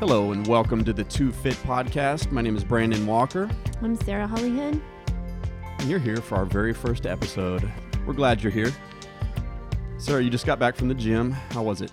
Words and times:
Hello 0.00 0.32
and 0.32 0.46
welcome 0.46 0.84
to 0.84 0.92
the 0.92 1.04
Two 1.04 1.32
Fit 1.32 1.54
Podcast. 1.64 2.30
My 2.30 2.40
name 2.42 2.56
is 2.56 2.64
Brandon 2.64 3.06
Walker, 3.06 3.48
I'm 3.82 3.96
Sarah 3.96 4.26
Hollyhead. 4.26 4.80
and 5.78 5.88
you're 5.90 5.98
here 5.98 6.18
for 6.18 6.36
our 6.36 6.44
very 6.44 6.72
first 6.72 7.06
episode. 7.06 7.70
We're 8.06 8.12
glad 8.14 8.42
you're 8.42 8.52
here. 8.52 8.70
Sarah, 9.98 10.22
you 10.22 10.30
just 10.30 10.46
got 10.46 10.58
back 10.58 10.76
from 10.76 10.88
the 10.88 10.94
gym. 10.94 11.32
How 11.32 11.62
was 11.62 11.80
it? 11.82 11.90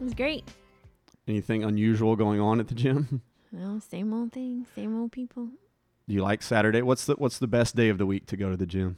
It 0.00 0.04
was 0.04 0.14
great. 0.14 0.48
Anything 1.28 1.64
unusual 1.64 2.16
going 2.16 2.40
on 2.40 2.60
at 2.60 2.68
the 2.68 2.74
gym? 2.74 3.22
Well, 3.54 3.80
same 3.80 4.14
old 4.14 4.32
thing, 4.32 4.64
same 4.74 4.98
old 4.98 5.12
people. 5.12 5.50
Do 6.08 6.14
you 6.14 6.22
like 6.22 6.40
Saturday? 6.40 6.80
What's 6.80 7.04
the 7.04 7.16
What's 7.16 7.38
the 7.38 7.46
best 7.46 7.76
day 7.76 7.90
of 7.90 7.98
the 7.98 8.06
week 8.06 8.24
to 8.28 8.36
go 8.38 8.48
to 8.48 8.56
the 8.56 8.64
gym? 8.64 8.96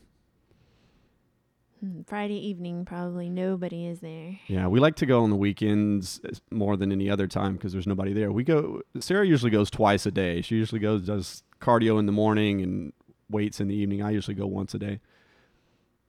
Hmm, 1.84 2.00
Friday 2.06 2.46
evening, 2.46 2.84
probably 2.84 3.28
nobody 3.28 3.86
is 3.86 4.00
there. 4.00 4.38
Yeah, 4.46 4.68
we 4.68 4.80
like 4.80 4.96
to 4.96 5.06
go 5.06 5.22
on 5.22 5.30
the 5.30 5.36
weekends 5.36 6.20
uh, 6.24 6.30
more 6.50 6.76
than 6.76 6.90
any 6.90 7.10
other 7.10 7.26
time 7.26 7.54
because 7.54 7.72
there's 7.72 7.86
nobody 7.86 8.12
there. 8.14 8.32
We 8.32 8.42
go. 8.42 8.80
Sarah 9.00 9.26
usually 9.26 9.50
goes 9.50 9.70
twice 9.70 10.06
a 10.06 10.10
day. 10.10 10.40
She 10.40 10.56
usually 10.56 10.80
goes 10.80 11.02
does 11.02 11.42
cardio 11.60 11.98
in 11.98 12.06
the 12.06 12.12
morning 12.12 12.62
and 12.62 12.92
weights 13.28 13.60
in 13.60 13.68
the 13.68 13.74
evening. 13.74 14.02
I 14.02 14.10
usually 14.10 14.34
go 14.34 14.46
once 14.46 14.72
a 14.72 14.78
day. 14.78 15.00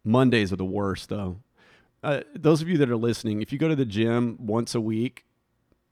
Mondays 0.04 0.54
are 0.54 0.58
the 0.58 0.64
worst 0.64 1.10
though. 1.10 1.40
Uh, 2.04 2.22
those 2.36 2.62
of 2.62 2.70
you 2.70 2.78
that 2.78 2.90
are 2.90 2.98
listening, 2.98 3.42
if 3.42 3.52
you 3.52 3.58
go 3.58 3.68
to 3.68 3.76
the 3.76 3.86
gym 3.86 4.38
once 4.40 4.76
a 4.76 4.82
week, 4.82 5.26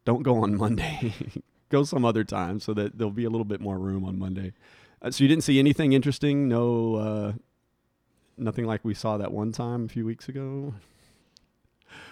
don't 0.06 0.24
go 0.24 0.44
on 0.44 0.56
Monday. 0.58 1.14
go 1.70 1.84
some 1.84 2.06
other 2.06 2.24
time 2.24 2.60
so 2.60 2.74
that 2.74 2.98
there'll 2.98 3.12
be 3.12 3.26
a 3.26 3.30
little 3.30 3.46
bit 3.46 3.60
more 3.60 3.78
room 3.78 4.06
on 4.06 4.18
Monday. 4.18 4.54
Uh, 5.02 5.12
so 5.12 5.24
you 5.24 5.28
didn't 5.28 5.44
see 5.44 5.60
anything 5.60 5.92
interesting? 5.92 6.48
No, 6.48 6.96
uh, 6.96 7.34
nothing 8.38 8.66
like 8.66 8.84
we 8.84 8.94
saw 8.94 9.18
that 9.18 9.32
one 9.32 9.52
time 9.52 9.86
a 9.86 9.88
few 9.88 10.06
weeks 10.06 10.28
ago 10.30 10.74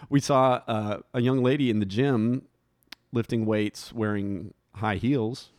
we 0.10 0.20
saw 0.20 0.62
uh, 0.68 0.98
a 1.14 1.22
young 1.22 1.42
lady 1.44 1.70
in 1.70 1.80
the 1.80 1.86
gym 1.86 2.44
lifting 3.12 3.46
weights 3.46 3.92
wearing 3.94 4.54
high 4.76 4.96
heels. 4.96 5.50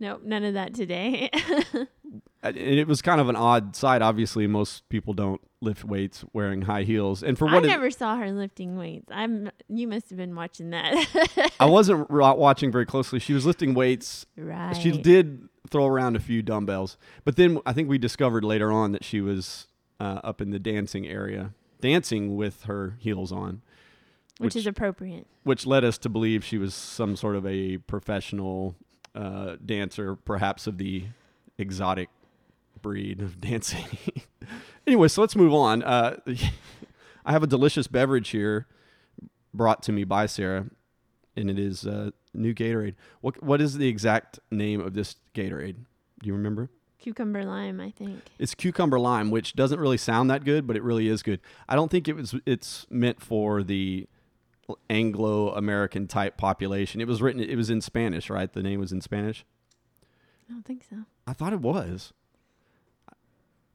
Nope, 0.00 0.22
none 0.24 0.44
of 0.44 0.54
that 0.54 0.74
today. 0.74 1.30
Uh, 1.32 1.84
And 2.42 2.58
it 2.58 2.86
was 2.86 3.00
kind 3.00 3.22
of 3.22 3.30
an 3.30 3.36
odd 3.36 3.74
sight. 3.74 4.02
Obviously, 4.02 4.46
most 4.46 4.86
people 4.90 5.14
don't 5.14 5.40
lift 5.62 5.82
weights 5.82 6.26
wearing 6.34 6.60
high 6.62 6.82
heels. 6.82 7.22
And 7.22 7.38
for 7.38 7.48
I 7.48 7.54
what 7.54 7.64
it- 7.64 7.68
never 7.68 7.90
saw 7.90 8.16
her 8.18 8.30
lifting 8.32 8.76
weights. 8.76 9.06
I'm. 9.10 9.50
You 9.70 9.88
must 9.88 10.10
have 10.10 10.18
been 10.18 10.34
watching 10.36 10.68
that. 10.70 11.52
I 11.58 11.64
wasn't 11.64 12.06
ra- 12.10 12.34
watching 12.34 12.70
very 12.70 12.84
closely. 12.84 13.18
She 13.18 13.32
was 13.32 13.46
lifting 13.46 13.72
weights. 13.72 14.26
right. 14.36 14.76
She 14.76 14.90
did 14.92 15.48
throw 15.70 15.86
around 15.86 16.16
a 16.16 16.20
few 16.20 16.42
dumbbells, 16.42 16.98
but 17.24 17.36
then 17.36 17.60
I 17.64 17.72
think 17.72 17.88
we 17.88 17.96
discovered 17.96 18.44
later 18.44 18.70
on 18.70 18.92
that 18.92 19.04
she 19.04 19.22
was 19.22 19.68
uh, 20.00 20.20
up 20.24 20.40
in 20.40 20.50
the 20.50 20.58
dancing 20.58 21.06
area, 21.06 21.52
dancing 21.80 22.36
with 22.36 22.64
her 22.64 22.96
heels 22.98 23.32
on. 23.32 23.62
which, 24.38 24.56
is 24.56 24.66
appropriate. 24.66 25.26
which 25.44 25.66
led 25.66 25.84
us 25.84 25.98
to 25.98 26.08
believe 26.08 26.44
she 26.44 26.58
was 26.58 26.74
some 26.74 27.16
sort 27.16 27.36
of 27.36 27.46
a 27.46 27.78
professional 27.78 28.76
uh, 29.14 29.56
dancer, 29.64 30.16
perhaps 30.16 30.66
of 30.66 30.78
the 30.78 31.04
exotic 31.58 32.08
breed 32.82 33.20
of 33.20 33.40
dancing. 33.40 33.84
anyway, 34.86 35.08
so 35.08 35.20
let's 35.20 35.36
move 35.36 35.54
on. 35.54 35.82
Uh, 35.82 36.16
I 37.26 37.32
have 37.32 37.42
a 37.42 37.46
delicious 37.46 37.86
beverage 37.86 38.30
here 38.30 38.66
brought 39.54 39.82
to 39.84 39.92
me 39.92 40.04
by 40.04 40.26
Sarah, 40.26 40.66
and 41.36 41.48
it 41.48 41.58
is 41.58 41.86
uh, 41.86 42.10
new 42.34 42.52
Gatorade. 42.52 42.94
What 43.20 43.42
what 43.42 43.60
is 43.60 43.78
the 43.78 43.88
exact 43.88 44.40
name 44.50 44.80
of 44.80 44.94
this 44.94 45.16
Gatorade? 45.34 45.76
Do 46.20 46.26
you 46.26 46.34
remember? 46.34 46.68
Cucumber 46.98 47.44
lime, 47.44 47.80
I 47.80 47.90
think. 47.90 48.22
It's 48.38 48.54
cucumber 48.54 48.98
lime, 48.98 49.30
which 49.30 49.54
doesn't 49.54 49.78
really 49.78 49.98
sound 49.98 50.30
that 50.30 50.44
good, 50.44 50.66
but 50.66 50.76
it 50.76 50.82
really 50.82 51.08
is 51.08 51.22
good. 51.22 51.40
I 51.68 51.76
don't 51.76 51.90
think 51.90 52.08
it 52.08 52.16
was. 52.16 52.34
It's 52.46 52.86
meant 52.88 53.20
for 53.20 53.62
the 53.62 54.06
Anglo 54.88 55.54
American 55.54 56.06
type 56.06 56.36
population. 56.36 57.00
It 57.00 57.08
was 57.08 57.20
written. 57.20 57.42
It 57.42 57.56
was 57.56 57.68
in 57.68 57.80
Spanish, 57.80 58.30
right? 58.30 58.50
The 58.50 58.62
name 58.62 58.80
was 58.80 58.92
in 58.92 59.00
Spanish. 59.00 59.44
I 60.48 60.52
don't 60.52 60.64
think 60.64 60.84
so. 60.88 60.96
I 61.26 61.32
thought 61.32 61.52
it 61.52 61.60
was. 61.60 62.12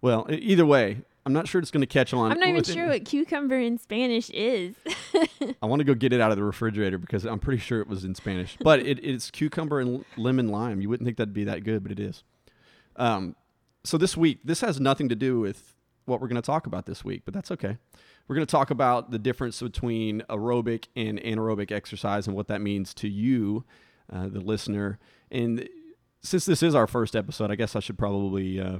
Well, 0.02 0.28
either 0.30 0.66
way, 0.66 1.02
I'm 1.26 1.34
not 1.34 1.48
sure 1.48 1.60
it's 1.60 1.72
going 1.72 1.82
to 1.82 1.88
catch 1.88 2.14
on. 2.14 2.32
I'm 2.32 2.40
not 2.40 2.50
even 2.50 2.64
sure 2.64 2.88
what 2.88 3.06
cucumber 3.06 3.60
in 3.60 3.78
Spanish 3.78 4.30
is. 4.32 4.76
I 5.62 5.66
want 5.66 5.82
to 5.82 5.84
go 5.84 5.94
get 5.94 6.14
it 6.14 6.22
out 6.22 6.32
of 6.32 6.38
the 6.38 6.44
refrigerator 6.44 6.98
because 6.98 7.26
I'm 7.26 7.40
pretty 7.40 7.60
sure 7.60 7.82
it 7.82 7.88
was 7.88 8.06
in 8.06 8.16
Spanish. 8.16 8.58
But 8.62 8.80
it, 8.80 9.04
it's 9.04 9.30
cucumber 9.30 9.80
and 9.80 10.06
lemon 10.16 10.48
lime. 10.48 10.82
You 10.82 10.90
wouldn't 10.90 11.06
think 11.06 11.18
that'd 11.18 11.34
be 11.34 11.44
that 11.44 11.64
good, 11.64 11.84
but 11.84 11.92
it 11.92 12.00
is. 12.00 12.24
Um, 13.00 13.36
so 13.84 13.98
this 13.98 14.16
week, 14.16 14.40
this 14.44 14.62
has 14.62 14.80
nothing 14.80 15.10
to 15.10 15.16
do 15.16 15.40
with 15.40 15.76
what 16.06 16.20
we're 16.22 16.28
going 16.28 16.42
to 16.42 16.46
talk 16.46 16.68
about 16.68 16.86
this 16.86 17.04
week, 17.04 17.22
but 17.26 17.34
that's 17.34 17.50
okay. 17.52 17.78
We're 18.28 18.36
going 18.36 18.46
to 18.46 18.52
talk 18.52 18.70
about 18.70 19.10
the 19.10 19.18
difference 19.18 19.62
between 19.62 20.22
aerobic 20.30 20.86
and 20.96 21.20
anaerobic 21.20 21.72
exercise 21.72 22.28
and 22.28 22.36
what 22.36 22.48
that 22.48 22.62
means 22.62 22.94
to 22.96 23.08
you, 23.08 23.64
uh, 24.12 24.28
the 24.28 24.42
listener. 24.42 25.00
And 25.32 25.68
since 26.22 26.46
this 26.46 26.62
is 26.62 26.76
our 26.76 26.88
first 26.88 27.16
episode, 27.16 27.50
I 27.50 27.56
guess 27.56 27.76
I 27.76 27.80
should 27.80 27.98
probably 27.98 28.60
uh, 28.60 28.80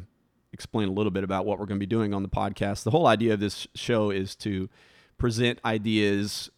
explain 0.52 0.90
a 0.90 0.92
little 0.92 1.12
bit 1.12 1.24
about 1.24 1.46
what 1.46 1.60
we're 1.60 1.66
going 1.66 1.80
to 1.80 1.86
be 1.86 1.90
doing 1.90 2.14
on 2.14 2.24
the 2.24 2.30
podcast. 2.30 2.84
The 2.84 2.92
whole 2.92 3.08
idea 3.08 3.34
of 3.34 3.40
this 3.40 3.68
show 3.74 4.12
is 4.12 4.36
to 4.38 4.70
present 5.18 5.60
ideas 5.64 6.50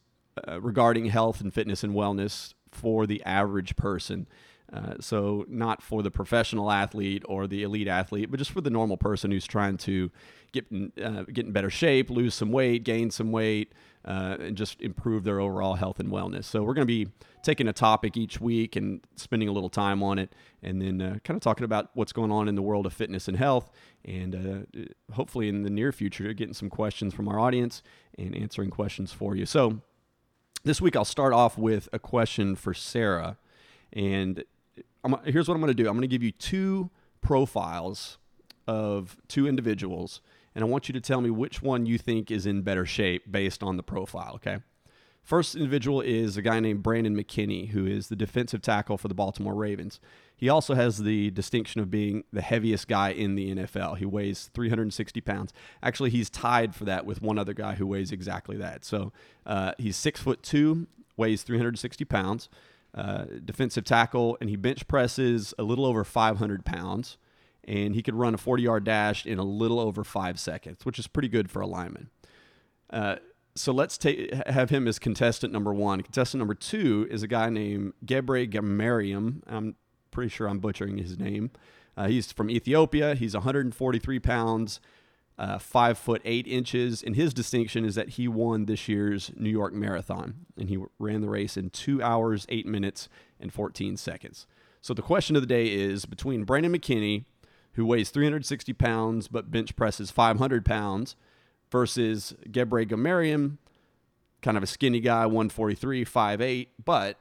uh, 0.47 0.59
regarding 0.59 1.05
health 1.05 1.41
and 1.41 1.53
fitness 1.53 1.83
and 1.83 1.93
wellness 1.93 2.53
for 2.71 3.05
the 3.05 3.21
average 3.23 3.75
person. 3.75 4.27
Uh, 4.73 4.93
so, 5.01 5.45
not 5.49 5.81
for 5.81 6.01
the 6.01 6.11
professional 6.11 6.71
athlete 6.71 7.23
or 7.27 7.45
the 7.45 7.61
elite 7.61 7.89
athlete, 7.89 8.31
but 8.31 8.37
just 8.37 8.51
for 8.51 8.61
the 8.61 8.69
normal 8.69 8.95
person 8.95 9.29
who's 9.29 9.45
trying 9.45 9.75
to 9.75 10.09
get 10.53 10.65
uh, 11.03 11.23
get 11.23 11.45
in 11.45 11.51
better 11.51 11.69
shape, 11.69 12.09
lose 12.09 12.33
some 12.33 12.53
weight, 12.53 12.85
gain 12.85 13.11
some 13.11 13.33
weight, 13.33 13.73
uh, 14.05 14.37
and 14.39 14.55
just 14.55 14.81
improve 14.81 15.25
their 15.25 15.41
overall 15.41 15.73
health 15.73 15.99
and 15.99 16.09
wellness. 16.09 16.45
So, 16.45 16.63
we're 16.63 16.73
going 16.73 16.87
to 16.87 17.05
be 17.05 17.11
taking 17.43 17.67
a 17.67 17.73
topic 17.73 18.15
each 18.15 18.39
week 18.39 18.77
and 18.77 19.01
spending 19.17 19.49
a 19.49 19.51
little 19.51 19.69
time 19.69 20.01
on 20.01 20.17
it, 20.17 20.33
and 20.63 20.81
then 20.81 21.01
uh, 21.01 21.17
kind 21.25 21.35
of 21.35 21.41
talking 21.41 21.65
about 21.65 21.89
what's 21.93 22.13
going 22.13 22.31
on 22.31 22.47
in 22.47 22.55
the 22.55 22.61
world 22.61 22.85
of 22.85 22.93
fitness 22.93 23.27
and 23.27 23.35
health, 23.35 23.69
and 24.05 24.35
uh, 24.35 25.13
hopefully 25.15 25.49
in 25.49 25.63
the 25.63 25.69
near 25.69 25.91
future, 25.91 26.31
getting 26.31 26.53
some 26.53 26.69
questions 26.69 27.13
from 27.13 27.27
our 27.27 27.37
audience 27.37 27.83
and 28.17 28.33
answering 28.37 28.69
questions 28.69 29.11
for 29.11 29.35
you. 29.35 29.45
So, 29.45 29.81
this 30.63 30.79
week 30.79 30.95
I'll 30.95 31.03
start 31.03 31.33
off 31.33 31.57
with 31.57 31.89
a 31.91 31.99
question 31.99 32.55
for 32.55 32.73
Sarah, 32.73 33.37
and 33.91 34.45
I'm, 35.03 35.15
here's 35.25 35.47
what 35.47 35.55
I'm 35.55 35.61
going 35.61 35.75
to 35.75 35.83
do. 35.83 35.87
I'm 35.87 35.95
going 35.95 36.01
to 36.01 36.07
give 36.07 36.23
you 36.23 36.31
two 36.31 36.89
profiles 37.21 38.17
of 38.67 39.17
two 39.27 39.47
individuals, 39.47 40.21
and 40.55 40.63
I 40.63 40.67
want 40.67 40.87
you 40.87 40.93
to 40.93 41.01
tell 41.01 41.21
me 41.21 41.29
which 41.29 41.61
one 41.61 41.85
you 41.85 41.97
think 41.97 42.31
is 42.31 42.45
in 42.45 42.61
better 42.61 42.85
shape 42.85 43.31
based 43.31 43.63
on 43.63 43.77
the 43.77 43.83
profile. 43.83 44.33
Okay. 44.35 44.59
First 45.23 45.55
individual 45.55 46.01
is 46.01 46.35
a 46.35 46.41
guy 46.41 46.59
named 46.59 46.81
Brandon 46.81 47.15
McKinney, 47.15 47.69
who 47.69 47.85
is 47.85 48.07
the 48.07 48.15
defensive 48.15 48.61
tackle 48.61 48.97
for 48.97 49.07
the 49.07 49.13
Baltimore 49.13 49.53
Ravens. 49.53 49.99
He 50.35 50.49
also 50.49 50.73
has 50.73 50.97
the 50.97 51.29
distinction 51.29 51.79
of 51.79 51.91
being 51.91 52.23
the 52.33 52.41
heaviest 52.41 52.87
guy 52.87 53.09
in 53.09 53.35
the 53.35 53.55
NFL. 53.55 53.99
He 53.99 54.05
weighs 54.05 54.49
360 54.55 55.21
pounds. 55.21 55.53
Actually, 55.83 56.09
he's 56.09 56.31
tied 56.31 56.73
for 56.73 56.85
that 56.85 57.05
with 57.05 57.21
one 57.21 57.37
other 57.37 57.53
guy 57.53 57.75
who 57.75 57.85
weighs 57.85 58.11
exactly 58.11 58.57
that. 58.57 58.83
So 58.83 59.13
uh, 59.45 59.73
he's 59.77 59.95
six 59.95 60.19
foot 60.19 60.41
two, 60.41 60.87
weighs 61.15 61.43
360 61.43 62.03
pounds, 62.05 62.49
uh, 62.93 63.25
defensive 63.43 63.83
tackle, 63.83 64.37
and 64.41 64.49
he 64.49 64.55
bench 64.55 64.87
presses 64.87 65.53
a 65.57 65.63
little 65.63 65.85
over 65.85 66.03
500 66.03 66.65
pounds. 66.65 67.17
And 67.63 67.93
he 67.93 68.01
could 68.01 68.15
run 68.15 68.33
a 68.33 68.37
40 68.39 68.63
yard 68.63 68.83
dash 68.83 69.25
in 69.25 69.37
a 69.37 69.43
little 69.43 69.79
over 69.79 70.03
five 70.03 70.39
seconds, 70.39 70.83
which 70.83 70.97
is 70.97 71.05
pretty 71.05 71.27
good 71.27 71.51
for 71.51 71.61
a 71.61 71.67
lineman. 71.67 72.09
Uh, 72.89 73.17
so 73.55 73.71
let's 73.71 73.99
have 74.47 74.69
him 74.69 74.87
as 74.87 74.97
contestant 74.97 75.53
number 75.53 75.73
one. 75.73 76.01
Contestant 76.01 76.39
number 76.39 76.55
two 76.55 77.07
is 77.11 77.21
a 77.21 77.27
guy 77.27 77.49
named 77.49 77.93
Gebre 78.05 78.49
Gamariam. 78.49 79.41
I'm 79.45 79.75
pretty 80.09 80.29
sure 80.29 80.47
I'm 80.47 80.59
butchering 80.59 80.97
his 80.97 81.19
name. 81.19 81.51
Uh, 81.97 82.07
he's 82.07 82.31
from 82.31 82.49
Ethiopia. 82.49 83.15
He's 83.15 83.33
143 83.33 84.19
pounds, 84.19 84.79
uh, 85.37 85.57
five 85.57 85.97
foot 85.97 86.21
eight 86.25 86.47
inches, 86.47 87.01
and 87.01 87.15
his 87.15 87.33
distinction 87.33 87.85
is 87.85 87.95
that 87.95 88.09
he 88.09 88.27
won 88.27 88.65
this 88.65 88.87
year's 88.87 89.31
New 89.35 89.49
York 89.49 89.73
Marathon, 89.73 90.45
and 90.57 90.69
he 90.69 90.77
ran 90.99 91.21
the 91.21 91.29
race 91.29 91.57
in 91.57 91.69
two 91.69 92.01
hours, 92.01 92.45
eight 92.49 92.65
minutes, 92.65 93.09
and 93.39 93.51
14 93.51 93.97
seconds. 93.97 94.45
So 94.81 94.93
the 94.93 95.01
question 95.01 95.35
of 95.35 95.41
the 95.41 95.47
day 95.47 95.67
is 95.67 96.05
between 96.05 96.43
Brandon 96.43 96.73
McKinney, 96.73 97.25
who 97.73 97.85
weighs 97.85 98.09
360 98.09 98.73
pounds 98.73 99.27
but 99.27 99.49
bench 99.51 99.75
presses 99.75 100.11
500 100.11 100.65
pounds, 100.65 101.15
versus 101.71 102.35
Gebre 102.49 102.85
Gamariam, 102.85 103.57
kind 104.41 104.57
of 104.57 104.63
a 104.63 104.67
skinny 104.67 104.99
guy, 104.99 105.25
143, 105.25 106.05
5'8, 106.05 106.67
but 106.83 107.17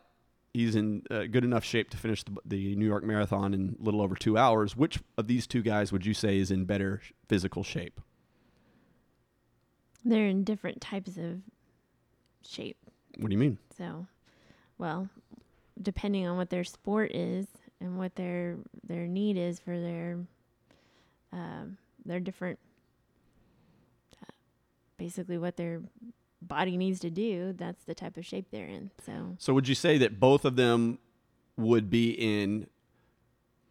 he's 0.53 0.75
in 0.75 1.03
uh, 1.11 1.25
good 1.25 1.45
enough 1.45 1.65
shape 1.65 1.91
to 1.91 1.97
finish 1.97 2.25
the, 2.25 2.37
the 2.45 2.77
New 2.77 2.87
York 2.87 3.05
Marathon 3.05 3.55
in 3.55 3.77
a 3.81 3.83
little 3.83 4.03
over 4.03 4.15
two 4.15 4.37
hours. 4.37 4.77
Which 4.77 4.99
of 5.17 5.27
these 5.27 5.47
two 5.47 5.63
guys 5.63 5.93
would 5.93 6.07
you 6.07 6.15
say 6.15 6.39
is 6.39 6.51
in 6.51 6.65
better 6.65 7.01
physical 7.29 7.63
shape? 7.63 8.01
They're 10.05 10.27
in 10.27 10.45
different 10.45 10.81
types 10.81 11.17
of 11.17 11.41
shape. 12.43 12.79
What 13.19 13.29
do 13.29 13.35
you 13.35 13.39
mean? 13.39 13.59
So, 13.77 14.07
well, 14.79 15.09
depending 15.81 16.27
on 16.27 16.37
what 16.37 16.51
their 16.51 16.65
sport 16.65 17.13
is 17.13 17.47
and 17.81 17.99
what 17.99 18.15
their 18.17 18.57
their 18.83 19.07
need 19.07 19.37
is 19.37 19.61
for 19.61 19.79
their 19.79 20.19
um, 21.33 21.77
their 22.05 22.21
different, 22.21 22.59
uh, 24.23 24.33
basically 24.97 25.39
what 25.39 25.57
their 25.57 25.81
body 26.43 26.77
needs 26.77 27.01
to 27.01 27.11
do. 27.11 27.53
That's 27.53 27.85
the 27.85 27.95
type 27.95 28.17
of 28.17 28.25
shape 28.25 28.47
they're 28.51 28.67
in. 28.67 28.91
So 29.05 29.37
So 29.39 29.55
would 29.55 29.69
you 29.69 29.75
say 29.75 29.99
that 29.99 30.19
both 30.19 30.45
of 30.45 30.57
them 30.57 30.99
would 31.57 31.91
be 31.91 32.11
in 32.11 32.67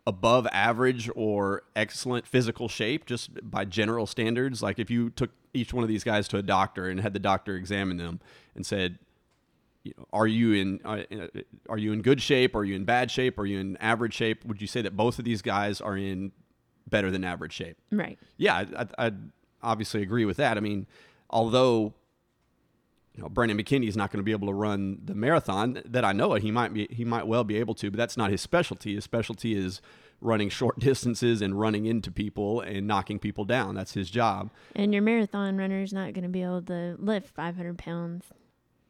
above 0.10 0.48
average 0.51 1.10
or 1.16 1.63
excellent 1.75 2.25
physical 2.25 2.68
shape 2.68 3.06
just 3.06 3.30
by 3.50 3.63
general 3.63 4.07
standards. 4.07 4.63
Like 4.63 4.80
if 4.80 4.89
you 4.89 5.12
took 5.12 5.30
each 5.54 5.71
one 5.71 5.83
of 5.83 5.88
these 5.88 6.04
guys 6.04 6.27
to 6.30 6.38
a 6.38 6.42
doctor 6.42 6.88
and 6.89 7.00
had 7.00 7.13
the 7.13 7.19
doctor 7.19 7.56
examine 7.56 7.98
them 7.98 8.19
and 8.56 8.66
said, 8.66 8.98
you 9.83 9.94
know, 9.98 10.06
are 10.12 10.27
you 10.27 10.54
in 10.54 10.80
uh, 10.83 11.04
are 11.69 11.77
you 11.77 11.94
in 11.94 12.01
good 12.01 12.22
shape? 12.22 12.56
Are 12.56 12.63
you 12.63 12.75
in 12.75 12.86
bad 12.86 13.12
shape? 13.12 13.38
Are 13.38 13.45
you 13.45 13.60
in 13.60 13.77
average 13.77 14.13
shape? 14.13 14.44
Would 14.45 14.62
you 14.62 14.68
say 14.68 14.81
that 14.81 14.98
both 14.98 15.19
of 15.19 15.25
these 15.25 15.42
guys 15.42 15.80
are 15.80 15.95
in 15.95 16.31
better 16.89 17.12
than 17.12 17.24
average 17.24 17.54
shape? 17.54 17.77
Right. 17.92 18.18
Yeah, 18.38 18.56
I, 18.56 18.81
I, 18.81 18.88
I'd 19.06 19.31
obviously 19.62 20.01
agree 20.01 20.25
with 20.25 20.38
that. 20.38 20.57
I 20.57 20.60
mean, 20.60 20.88
although 21.30 21.94
you 23.19 23.24
know, 23.24 23.30
Brandon 23.30 23.57
McKinney 23.57 23.89
is 23.89 23.98
not 23.98 24.13
going 24.13 24.19
to 24.19 24.24
be 24.24 24.31
able 24.31 24.48
to 24.48 24.54
run 24.54 25.00
the 25.04 25.13
marathon 25.13 25.81
that 25.83 26.06
I 26.06 26.13
know 26.13 26.36
it. 26.36 26.42
He 26.42 26.51
might 26.51 26.74
be, 26.74 26.88
he 26.89 27.04
might 27.04 27.27
well 27.27 27.44
be 27.44 27.57
able 27.57 27.75
to, 27.75 27.92
but 27.92 27.98
that's 27.98 28.16
not 28.16 28.31
his 28.31 28.39
specialty. 28.39 28.95
His 28.95 29.04
specialty 29.04 29.57
is 29.57 29.81
running 30.21 30.48
short 30.48 30.80
distances 30.80 31.42
and 31.42 31.60
running 31.60 31.86
into 31.86 32.12
people 32.12 32.62
and 32.62 32.88
knocking 32.88 33.19
people 33.19 33.44
down. 33.44 33.75
That's 33.75 33.94
his 33.94 34.10
job. 34.10 34.51
And 34.74 34.94
your 34.94 35.04
marathon 35.04 35.57
runner 35.57 35.81
is 35.81 35.92
not 35.92 36.13
going 36.13 36.24
to 36.24 36.30
be 36.30 36.42
able 36.42 36.62
to 36.62 36.95
lift 36.98 37.27
500 37.36 37.77
pounds. 37.77 38.24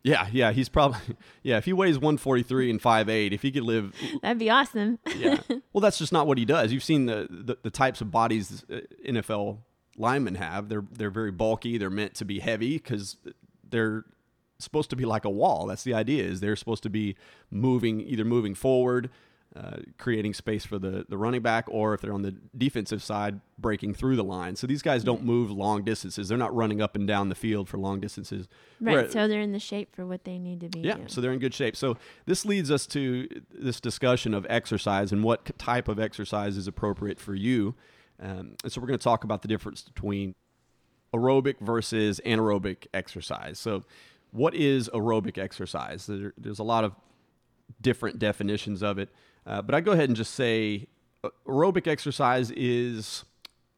Yeah, 0.04 0.28
yeah, 0.32 0.52
he's 0.52 0.70
probably 0.70 1.00
yeah. 1.44 1.58
If 1.58 1.66
he 1.66 1.74
weighs 1.74 1.98
143 1.98 2.70
and 2.70 2.80
5'8", 2.80 3.32
if 3.32 3.42
he 3.42 3.52
could 3.52 3.64
live, 3.64 3.96
that'd 4.22 4.38
be 4.38 4.52
awesome. 4.52 5.00
yeah. 5.18 5.40
Well, 5.74 5.82
that's 5.82 5.98
just 5.98 6.14
not 6.14 6.28
what 6.28 6.38
he 6.38 6.46
does. 6.46 6.72
You've 6.72 6.84
seen 6.84 7.08
the 7.08 7.28
the, 7.30 7.58
the 7.64 7.72
types 7.72 8.00
of 8.00 8.12
bodies 8.12 8.64
uh, 8.72 8.82
NFL 9.08 9.58
linemen 9.98 10.36
have. 10.36 10.70
They're 10.70 10.86
they're 10.92 11.10
very 11.10 11.32
bulky. 11.32 11.80
They're 11.80 11.90
meant 11.90 12.14
to 12.16 12.26
be 12.26 12.40
heavy 12.40 12.78
because 12.78 13.18
they're 13.70 14.06
supposed 14.60 14.90
to 14.90 14.96
be 14.96 15.06
like 15.06 15.26
a 15.26 15.30
wall. 15.30 15.66
That's 15.68 15.84
the 15.84 15.94
idea. 15.94 16.24
Is 16.24 16.40
they're 16.40 16.56
supposed 16.56 16.84
to 16.84 16.90
be 16.90 17.16
moving 17.50 18.02
either 18.02 18.26
moving 18.26 18.56
forward, 18.56 19.10
uh, 19.56 19.78
creating 19.98 20.34
space 20.34 20.66
for 20.66 20.78
the 20.78 21.06
the 21.10 21.18
running 21.18 21.42
back, 21.42 21.66
or 21.70 21.94
if 21.94 22.02
they're 22.02 22.14
on 22.14 22.22
the 22.22 22.36
defensive 22.58 23.02
side, 23.02 23.40
breaking 23.58 23.94
through 23.94 24.16
the 24.16 24.24
line. 24.24 24.56
So 24.56 24.68
these 24.68 24.82
guys 24.82 25.04
don't 25.04 25.24
move 25.24 25.50
long 25.50 25.84
distances. 25.84 26.28
They're 26.28 26.38
not 26.38 26.56
running 26.56 26.82
up 26.82 26.96
and 26.96 27.08
down 27.08 27.30
the 27.30 27.36
field 27.36 27.68
for 27.68 27.78
long 27.78 28.00
distances. 28.00 28.48
Right. 28.80 28.94
Where, 28.94 29.12
so 29.12 29.28
they're 29.28 29.42
in 29.42 29.52
the 29.52 29.60
shape 29.60 29.96
for 29.96 30.06
what 30.06 30.24
they 30.24 30.38
need 30.38 30.60
to 30.62 30.70
be. 30.70 30.82
Yeah. 30.82 30.98
So 31.08 31.22
they're 31.22 31.34
in 31.34 31.40
good 31.40 31.54
shape. 31.54 31.76
So 31.76 31.98
this 32.26 32.46
leads 32.46 32.70
us 32.70 32.86
to 32.88 33.28
this 33.52 33.80
discussion 33.80 34.34
of 34.34 34.46
exercise 34.50 35.12
and 35.12 35.24
what 35.24 35.58
type 35.58 35.88
of 35.88 36.00
exercise 36.00 36.58
is 36.58 36.68
appropriate 36.68 37.20
for 37.20 37.34
you. 37.34 37.76
Um, 38.22 38.56
and 38.64 38.72
so 38.72 38.82
we're 38.82 38.88
going 38.88 39.00
to 39.00 39.04
talk 39.04 39.24
about 39.24 39.42
the 39.42 39.48
difference 39.48 39.82
between 39.82 40.36
aerobic 41.14 41.60
versus 41.60 42.22
anaerobic 42.26 42.88
exercise. 42.94 43.58
So 43.58 43.84
what 44.32 44.56
is 44.56 44.90
aerobic 44.90 45.38
exercise? 45.38 46.06
There, 46.06 46.34
there's 46.38 46.60
a 46.60 46.64
lot 46.64 46.84
of 46.84 46.94
different 47.82 48.20
definitions 48.20 48.84
of 48.84 48.98
it, 48.98 49.10
uh, 49.46 49.62
but 49.62 49.76
I 49.76 49.82
go 49.82 49.92
ahead 49.92 50.10
and 50.10 50.16
just 50.16 50.34
say 50.34 50.88
uh, 51.24 51.30
aerobic 51.48 51.88
exercise 51.88 52.52
is 52.52 53.26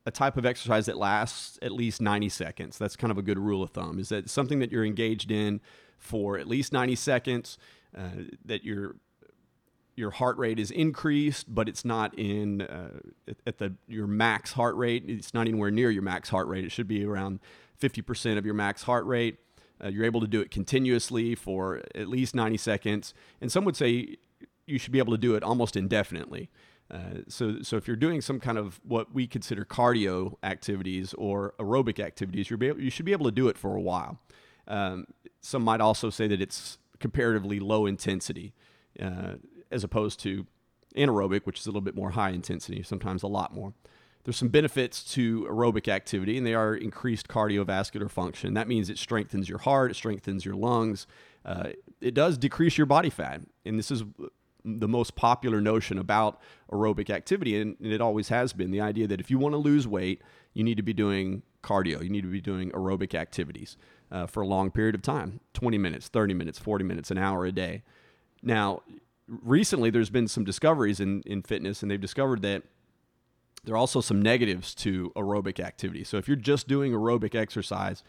a 0.06 0.12
type 0.12 0.38
of 0.38 0.46
exercise 0.46 0.88
that 0.88 0.98
lasts 0.98 1.60
at 1.62 1.72
least 1.72 2.02
90 2.02 2.30
seconds. 2.30 2.78
That's 2.78 2.96
kind 2.96 3.12
of 3.12 3.18
a 3.18 3.22
good 3.22 3.38
rule 3.38 3.62
of 3.62 3.70
thumb. 3.70 4.00
Is 4.00 4.10
that 4.10 4.30
something 4.30 4.60
that 4.60 4.72
you're 4.72 4.86
engaged 4.86 5.32
in 5.32 5.62
for 5.98 6.38
at 6.38 6.48
least 6.48 6.74
90 6.74 6.96
seconds? 6.96 7.58
Uh, 7.96 8.24
that 8.46 8.64
your 8.64 8.96
your 9.96 10.12
heart 10.12 10.38
rate 10.38 10.58
is 10.58 10.72
increased, 10.72 11.54
but 11.54 11.68
it's 11.68 11.84
not 11.84 12.18
in 12.18 12.62
uh, 12.62 13.00
at 13.46 13.58
the 13.58 13.76
your 13.88 14.08
max 14.08 14.54
heart 14.54 14.76
rate. 14.76 15.04
It's 15.08 15.34
not 15.34 15.42
anywhere 15.42 15.72
near 15.72 15.92
your 15.92 16.02
max 16.02 16.30
heart 16.30 16.48
rate. 16.48 16.64
It 16.64 16.72
should 16.72 16.88
be 16.88 17.06
around 17.06 17.40
50% 17.82 18.38
of 18.38 18.46
your 18.46 18.54
max 18.54 18.84
heart 18.84 19.06
rate. 19.06 19.38
Uh, 19.84 19.88
you're 19.88 20.06
able 20.06 20.22
to 20.22 20.28
do 20.28 20.42
it 20.42 20.52
continuously 20.52 21.36
for 21.36 21.82
at 21.96 22.08
least 22.08 22.36
90 22.36 22.58
seconds. 22.58 23.14
And 23.40 23.52
some 23.52 23.66
would 23.66 23.76
say 23.76 24.18
you 24.66 24.78
should 24.78 24.92
be 24.92 25.00
able 25.00 25.14
to 25.14 25.18
do 25.18 25.36
it 25.36 25.44
almost 25.44 25.76
indefinitely. 25.76 26.50
Uh, 26.90 27.22
so, 27.28 27.62
so 27.62 27.78
if 27.78 27.88
you're 27.88 27.96
doing 27.96 28.22
some 28.22 28.40
kind 28.40 28.58
of 28.58 28.82
what 28.84 29.14
we 29.14 29.26
consider 29.26 29.64
cardio 29.64 30.36
activities 30.44 31.14
or 31.14 31.54
aerobic 31.58 32.00
activities, 32.00 32.50
you're 32.50 32.62
able, 32.62 32.82
you 32.82 32.90
should 32.90 33.06
be 33.06 33.14
able 33.14 33.26
to 33.26 33.32
do 33.32 33.48
it 33.48 33.58
for 33.58 33.76
a 33.76 33.82
while. 33.82 34.20
Um, 34.68 35.06
some 35.40 35.64
might 35.64 35.82
also 35.82 36.10
say 36.10 36.28
that 36.28 36.42
it's 36.42 36.78
comparatively 37.00 37.60
low 37.60 37.86
intensity, 37.86 38.54
uh, 39.02 39.36
as 39.72 39.84
opposed 39.84 40.20
to 40.22 40.46
anaerobic, 40.96 41.46
which 41.46 41.60
is 41.60 41.66
a 41.66 41.70
little 41.70 41.82
bit 41.82 41.96
more 41.96 42.12
high 42.12 42.32
intensity, 42.32 42.84
sometimes 42.84 43.24
a 43.24 43.28
lot 43.28 43.54
more. 43.54 43.74
There's 44.24 44.38
some 44.38 44.50
benefits 44.50 45.04
to 45.16 45.46
aerobic 45.46 45.88
activity, 45.88 46.38
and 46.38 46.46
they 46.46 46.54
are 46.54 46.76
increased 46.76 47.28
cardiovascular 47.28 48.10
function. 48.10 48.54
That 48.54 48.68
means 48.68 48.90
it 48.90 48.98
strengthens 48.98 49.50
your 49.50 49.60
heart, 49.60 49.92
it 49.92 49.96
strengthens 49.96 50.46
your 50.46 50.56
lungs. 50.56 51.08
Uh, 51.44 51.70
it 52.02 52.14
does 52.14 52.38
decrease 52.38 52.78
your 52.78 52.86
body 52.86 53.10
fat, 53.10 53.42
and 53.66 53.80
this 53.80 53.90
is 53.90 54.04
the 54.64 54.88
most 54.88 55.16
popular 55.16 55.60
notion 55.60 55.98
about 55.98 56.40
aerobic 56.72 57.10
activity, 57.10 57.60
and, 57.60 57.76
and 57.82 57.92
it 57.92 58.02
always 58.02 58.30
has 58.30 58.54
been 58.54 58.72
the 58.72 58.82
idea 58.82 59.08
that 59.08 59.20
if 59.20 59.32
you 59.32 59.40
want 59.40 59.54
to 59.54 59.58
lose 59.58 59.88
weight, 59.88 60.22
you 60.54 60.64
need 60.64 60.78
to 60.78 60.84
be 60.84 60.94
doing 60.94 61.42
cardio, 61.64 62.04
you 62.04 62.10
need 62.10 62.22
to 62.22 62.32
be 62.32 62.42
doing 62.42 62.70
aerobic 62.72 63.16
activities 63.16 63.78
uh, 64.12 64.26
for 64.26 64.42
a 64.42 64.48
long 64.48 64.72
period 64.72 64.96
of 64.96 65.02
time 65.02 65.40
20 65.54 65.78
minutes, 65.78 66.08
30 66.08 66.34
minutes, 66.34 66.60
40 66.60 66.84
minutes, 66.84 67.12
an 67.12 67.18
hour 67.18 67.46
a 67.46 67.52
day. 67.52 67.82
Now, 68.44 68.82
recently 69.28 69.90
there's 69.90 70.10
been 70.10 70.28
some 70.28 70.44
discoveries 70.44 71.00
in, 71.00 71.22
in 71.26 71.42
fitness, 71.42 71.82
and 71.82 71.90
they've 71.90 72.02
discovered 72.02 72.42
that 72.44 72.64
there 73.64 73.76
are 73.76 73.78
also 73.78 74.02
some 74.02 74.22
negatives 74.22 74.74
to 74.76 75.12
aerobic 75.16 75.60
activity. 75.60 76.04
So 76.04 76.18
if 76.18 76.28
you're 76.28 76.38
just 76.38 76.68
doing 76.68 76.94
aerobic 76.94 77.36
exercise, 77.36 78.04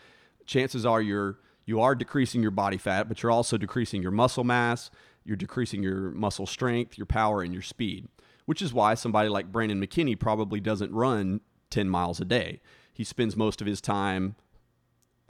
chances 0.47 0.87
are 0.87 1.01
you're 1.01 1.39
you 1.65 1.81
are 1.81 1.95
decreasing 1.95 2.43
your 2.43 2.51
body 2.51 2.77
fat, 2.77 3.09
but 3.09 3.23
you're 3.23 3.31
also 3.31 3.57
decreasing 3.57 4.03
your 4.03 4.11
muscle 4.11 4.43
mass, 4.43 4.91
you're 5.25 5.37
decreasing 5.37 5.83
your 5.83 6.11
muscle 6.11 6.47
strength, 6.47 6.99
your 6.99 7.07
power, 7.07 7.43
and 7.43 7.53
your 7.53 7.63
speed. 7.63 8.09
Which 8.47 8.61
is 8.61 8.75
why 8.75 8.95
somebody 8.95 9.29
like 9.29 9.53
Brandon 9.53 9.81
McKinney 9.81 10.19
probably 10.19 10.59
doesn't 10.59 10.93
run 10.93 11.41
10 11.71 11.89
miles 11.89 12.21
a 12.21 12.25
day. 12.25 12.61
He 12.93 13.05
spends 13.05 13.37
most 13.37 13.61
of 13.61 13.69
his 13.69 13.81
time 13.81 14.35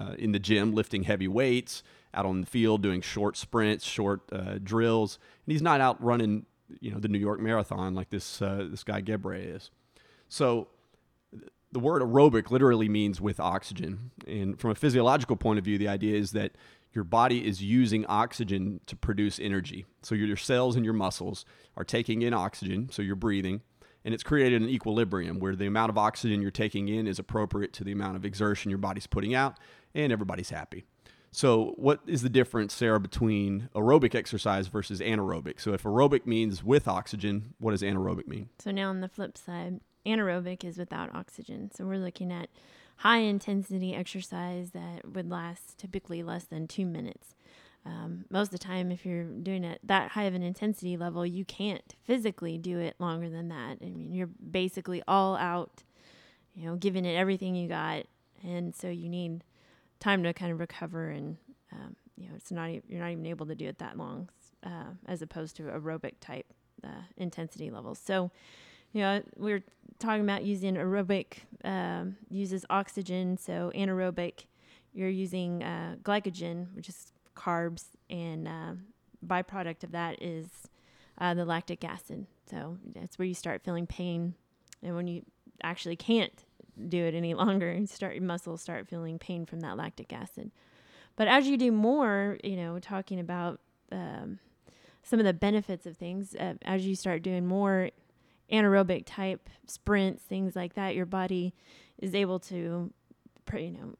uh, 0.01 0.15
in 0.19 0.33
the 0.33 0.39
gym 0.39 0.75
lifting 0.75 1.03
heavy 1.03 1.29
weights, 1.29 1.83
out 2.15 2.25
on 2.25 2.41
the 2.41 2.47
field 2.47 2.83
doing 2.83 3.03
short 3.03 3.37
sprints, 3.37 3.85
short 3.85 4.23
uh, 4.33 4.59
drills, 4.63 5.19
and 5.47 5.53
he's 5.53 5.63
not 5.63 5.81
out 5.83 6.03
running, 6.03 6.47
you 6.81 6.91
know, 6.91 6.99
the 6.99 7.09
New 7.09 7.19
York 7.19 7.41
Marathon 7.41 7.95
like 7.95 8.09
this 8.09 8.41
uh, 8.41 8.67
this 8.71 8.85
guy 8.85 9.03
Gebre 9.03 9.57
is. 9.57 9.71
So 10.33 10.69
the 11.73 11.79
word 11.79 12.01
aerobic 12.01 12.51
literally 12.51 12.89
means 12.89 13.21
with 13.21 13.39
oxygen. 13.39 14.13
And 14.27 14.59
from 14.59 14.71
a 14.71 14.75
physiological 14.75 15.37
point 15.37 15.59
of 15.59 15.65
view, 15.67 15.77
the 15.77 15.89
idea 15.89 16.17
is 16.17 16.33
that 16.33 16.53
your 16.95 17.05
body 17.05 17.47
is 17.47 17.63
using 17.63 18.07
oxygen 18.07 18.81
to 18.87 18.97
produce 18.97 19.39
energy. 19.39 19.85
So 20.01 20.15
your 20.15 20.39
cells 20.39 20.75
and 20.75 20.87
your 20.87 20.95
muscles 20.95 21.45
are 21.77 21.85
taking 21.85 22.23
in 22.23 22.33
oxygen, 22.33 22.89
so 22.91 23.03
you're 23.03 23.15
breathing, 23.15 23.61
and 24.07 24.15
it's 24.15 24.23
created 24.23 24.63
an 24.63 24.71
equilibrium 24.71 25.39
where 25.39 25.55
the 25.55 25.67
amount 25.67 25.91
of 25.91 25.99
oxygen 25.99 26.41
you're 26.41 26.51
taking 26.51 26.89
in 26.89 27.07
is 27.07 27.19
appropriate 27.19 27.75
to 27.75 27.85
the 27.85 27.93
amount 27.93 28.17
of 28.17 28.25
exertion 28.25 28.71
your 28.71 28.79
body's 28.79 29.07
putting 29.07 29.35
out, 29.35 29.59
and 29.95 30.15
everybody's 30.15 30.49
happy. 30.49 30.85
So, 31.31 31.75
what 31.77 32.01
is 32.07 32.23
the 32.23 32.29
difference, 32.31 32.75
Sarah, 32.75 33.01
between 33.01 33.69
aerobic 33.75 34.15
exercise 34.15 34.69
versus 34.69 35.01
anaerobic? 35.01 35.61
So, 35.61 35.73
if 35.73 35.83
aerobic 35.83 36.27
means 36.27 36.63
with 36.63 36.89
oxygen, 36.89 37.55
what 37.59 37.71
does 37.71 37.83
anaerobic 37.83 38.27
mean? 38.27 38.51
So, 38.59 38.71
now 38.71 38.91
on 38.91 39.01
the 39.01 39.09
flip 39.09 39.39
side, 39.39 39.81
anaerobic 40.07 40.65
is 40.65 40.79
without 40.79 41.15
oxygen. 41.15 41.71
So 41.73 41.85
we're 41.85 41.99
looking 41.99 42.33
at 42.33 42.49
high 42.97 43.19
intensity 43.19 43.95
exercise 43.95 44.71
that 44.71 45.13
would 45.13 45.31
last 45.31 45.79
typically 45.79 46.23
less 46.23 46.45
than 46.45 46.69
two 46.69 46.87
minutes. 46.87 47.35
Um, 47.85 48.27
most 48.31 48.49
of 48.49 48.53
the 48.53 48.59
time, 48.59 48.93
if 48.93 49.05
you're 49.05 49.25
doing 49.25 49.65
it 49.65 49.81
that 49.85 50.13
high 50.13 50.25
of 50.25 50.35
an 50.35 50.43
intensity 50.43 50.97
level, 50.97 51.27
you 51.27 51.45
can't 51.45 51.95
physically 52.05 52.57
do 52.59 52.79
it 52.79 52.95
longer 53.01 53.29
than 53.29 53.49
that. 53.49 53.79
I 53.83 53.87
mean, 53.87 54.13
you're 54.13 54.29
basically 54.29 55.03
all 55.09 55.37
out, 55.37 55.83
you 56.55 56.65
know, 56.65 56.77
giving 56.77 57.05
it 57.05 57.17
everything 57.17 57.57
you 57.57 57.69
got, 57.69 58.05
and 58.45 58.75
so 58.75 58.89
you 58.89 59.09
need 59.09 59.43
time 59.99 60.23
to 60.23 60.33
kind 60.33 60.53
of 60.53 60.61
recover. 60.61 61.09
And 61.09 61.39
um, 61.73 61.97
you 62.17 62.29
know, 62.29 62.35
it's 62.37 62.53
not 62.53 62.71
you're 62.89 63.01
not 63.01 63.11
even 63.11 63.27
able 63.27 63.47
to 63.47 63.55
do 63.57 63.67
it 63.67 63.79
that 63.79 63.99
long, 63.99 64.29
uh, 64.65 64.93
as 65.07 65.21
opposed 65.21 65.57
to 65.57 65.65
aerobic 65.65 66.15
type 66.21 66.47
uh, 66.85 67.03
intensity 67.17 67.71
levels. 67.71 67.99
So 67.99 68.31
you 68.93 69.01
know, 69.01 69.23
we 69.37 69.53
are 69.53 69.63
talking 69.99 70.23
about 70.23 70.45
using 70.45 70.75
aerobic 70.75 71.39
um, 71.65 72.17
uses 72.29 72.67
oxygen, 72.69 73.37
so 73.37 73.71
anaerobic, 73.75 74.47
you're 74.93 75.09
using 75.09 75.63
uh, 75.63 75.97
glycogen, 76.03 76.75
which 76.75 76.89
is 76.89 77.13
carbs, 77.37 77.85
and 78.11 78.47
uh, 78.47 78.73
byproduct 79.27 79.85
of 79.85 79.93
that 79.93 80.23
is 80.23 80.49
uh, 81.19 81.33
the 81.35 81.45
lactic 81.45 81.85
acid. 81.85 82.27
So 82.51 82.77
that's 82.95 83.19
where 83.19 83.27
you 83.27 83.35
start 83.35 83.63
feeling 83.65 83.87
pain, 83.87 84.35
and 84.83 84.95
when 84.95 85.07
you 85.07 85.23
actually 85.63 85.97
can't 85.97 86.45
do 86.89 86.99
it 87.05 87.15
any 87.15 87.35
longer, 87.43 87.73
you 87.73 87.87
start 87.87 88.15
your 88.15 88.25
muscles 88.25 88.61
start 88.61 88.89
feeling 88.89 89.19
pain 89.19 89.47
from 89.47 89.61
that 89.61 89.77
lactic 89.77 90.13
acid. 90.13 90.51
But 91.17 91.29
as 91.29 91.47
you 91.47 91.57
do 91.57 91.71
more, 91.71 92.39
you 92.43 92.57
know, 92.57 92.79
talking 92.79 93.21
about 93.21 93.61
um, 93.91 94.39
some 95.03 95.19
of 95.19 95.27
the 95.27 95.35
benefits 95.35 95.87
of 95.87 95.97
things, 95.97 96.35
uh, 96.35 96.55
as 96.63 96.87
you 96.87 96.97
start 96.97 97.23
doing 97.23 97.47
more 97.47 97.91
anaerobic 98.53 99.05
type 99.07 99.49
sprints, 99.67 100.23
things 100.23 100.55
like 100.55 100.75
that, 100.75 100.95
your 100.95 101.07
body 101.07 101.55
is 101.99 102.15
able 102.15 102.39
to, 102.41 102.93
you 103.55 103.71
know, 103.71 103.97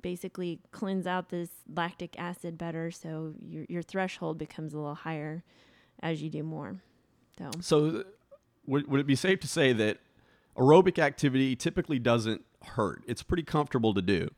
basically 0.00 0.60
cleanse 0.72 1.06
out 1.06 1.30
this 1.30 1.48
lactic 1.74 2.18
acid 2.18 2.58
better. 2.58 2.90
So 2.90 3.32
your, 3.40 3.64
your 3.68 3.82
threshold 3.82 4.36
becomes 4.38 4.74
a 4.74 4.76
little 4.76 4.94
higher. 4.94 5.42
as 6.00 6.22
you 6.22 6.28
do 6.28 6.42
more. 6.42 6.76
So 7.38 7.50
So, 7.60 7.90
th- 7.90 8.06
would, 8.66 8.88
would 8.88 9.00
it 9.00 9.06
be 9.06 9.16
safe 9.16 9.40
to 9.40 9.48
say 9.48 9.72
that 9.72 9.98
aerobic 10.56 10.98
activity 10.98 11.56
typically 11.56 11.98
doesn't 11.98 12.44
hurt? 12.64 13.02
It's 13.06 13.22
pretty 13.22 13.42
comfortable 13.44 13.94
to 13.94 14.02
do. 14.02 14.30